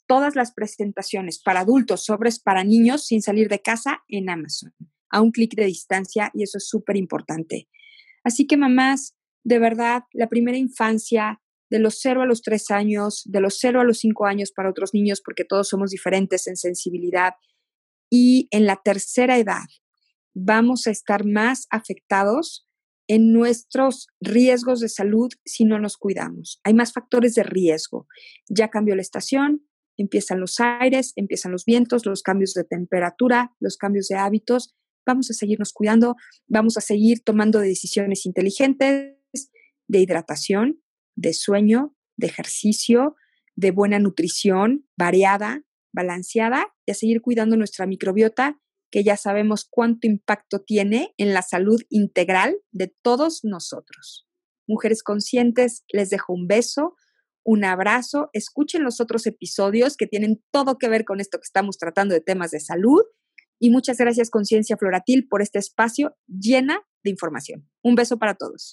todas 0.06 0.34
las 0.34 0.52
presentaciones 0.52 1.40
para 1.40 1.60
adultos, 1.60 2.04
sobres 2.04 2.40
para 2.40 2.64
niños 2.64 3.06
sin 3.06 3.22
salir 3.22 3.48
de 3.48 3.62
casa 3.62 4.02
en 4.08 4.28
Amazon 4.28 4.74
a 5.10 5.20
un 5.20 5.30
clic 5.30 5.54
de 5.54 5.66
distancia 5.66 6.30
y 6.34 6.42
eso 6.42 6.58
es 6.58 6.68
súper 6.68 6.96
importante. 6.96 7.68
Así 8.24 8.46
que 8.46 8.56
mamás, 8.56 9.14
de 9.44 9.58
verdad, 9.58 10.02
la 10.12 10.28
primera 10.28 10.58
infancia, 10.58 11.40
de 11.70 11.78
los 11.78 12.00
0 12.00 12.22
a 12.22 12.26
los 12.26 12.42
3 12.42 12.70
años, 12.70 13.22
de 13.24 13.40
los 13.40 13.58
0 13.58 13.80
a 13.80 13.84
los 13.84 13.98
5 14.00 14.26
años 14.26 14.52
para 14.52 14.68
otros 14.68 14.92
niños, 14.92 15.22
porque 15.24 15.44
todos 15.44 15.68
somos 15.68 15.90
diferentes 15.90 16.46
en 16.46 16.56
sensibilidad, 16.56 17.32
y 18.10 18.46
en 18.50 18.66
la 18.66 18.76
tercera 18.76 19.38
edad 19.38 19.64
vamos 20.34 20.86
a 20.86 20.90
estar 20.90 21.24
más 21.26 21.66
afectados 21.70 22.66
en 23.08 23.32
nuestros 23.32 24.06
riesgos 24.20 24.80
de 24.80 24.88
salud 24.88 25.30
si 25.44 25.64
no 25.64 25.78
nos 25.78 25.96
cuidamos. 25.96 26.60
Hay 26.64 26.74
más 26.74 26.92
factores 26.92 27.34
de 27.34 27.42
riesgo. 27.42 28.06
Ya 28.48 28.68
cambió 28.68 28.94
la 28.94 29.02
estación, 29.02 29.66
empiezan 29.96 30.40
los 30.40 30.60
aires, 30.60 31.12
empiezan 31.16 31.52
los 31.52 31.64
vientos, 31.64 32.06
los 32.06 32.22
cambios 32.22 32.54
de 32.54 32.64
temperatura, 32.64 33.52
los 33.60 33.76
cambios 33.76 34.08
de 34.08 34.16
hábitos 34.16 34.74
vamos 35.06 35.30
a 35.30 35.34
seguirnos 35.34 35.72
cuidando, 35.72 36.16
vamos 36.46 36.76
a 36.76 36.80
seguir 36.80 37.22
tomando 37.22 37.58
decisiones 37.58 38.26
inteligentes 38.26 39.16
de 39.88 39.98
hidratación, 39.98 40.82
de 41.16 41.32
sueño, 41.32 41.94
de 42.16 42.28
ejercicio, 42.28 43.16
de 43.54 43.70
buena 43.70 43.98
nutrición, 43.98 44.86
variada, 44.96 45.64
balanceada, 45.92 46.66
y 46.86 46.92
a 46.92 46.94
seguir 46.94 47.20
cuidando 47.20 47.56
nuestra 47.56 47.86
microbiota, 47.86 48.60
que 48.92 49.02
ya 49.02 49.16
sabemos 49.16 49.66
cuánto 49.68 50.06
impacto 50.06 50.60
tiene 50.60 51.14
en 51.16 51.32
la 51.32 51.42
salud 51.42 51.80
integral 51.88 52.58
de 52.70 52.94
todos 53.02 53.40
nosotros. 53.42 54.28
Mujeres 54.68 55.02
conscientes, 55.02 55.82
les 55.92 56.10
dejo 56.10 56.34
un 56.34 56.46
beso, 56.46 56.94
un 57.42 57.64
abrazo, 57.64 58.28
escuchen 58.34 58.84
los 58.84 59.00
otros 59.00 59.26
episodios 59.26 59.96
que 59.96 60.06
tienen 60.06 60.44
todo 60.52 60.78
que 60.78 60.88
ver 60.88 61.04
con 61.04 61.20
esto 61.20 61.38
que 61.38 61.46
estamos 61.46 61.78
tratando 61.78 62.14
de 62.14 62.20
temas 62.20 62.52
de 62.52 62.60
salud 62.60 63.02
y 63.58 63.70
muchas 63.70 63.96
gracias 63.96 64.30
Conciencia 64.30 64.76
Floratil 64.76 65.26
por 65.26 65.40
este 65.40 65.58
espacio 65.58 66.14
llena 66.28 66.80
de 67.02 67.10
información. 67.10 67.68
Un 67.82 67.94
beso 67.94 68.18
para 68.18 68.34
todos. 68.34 68.70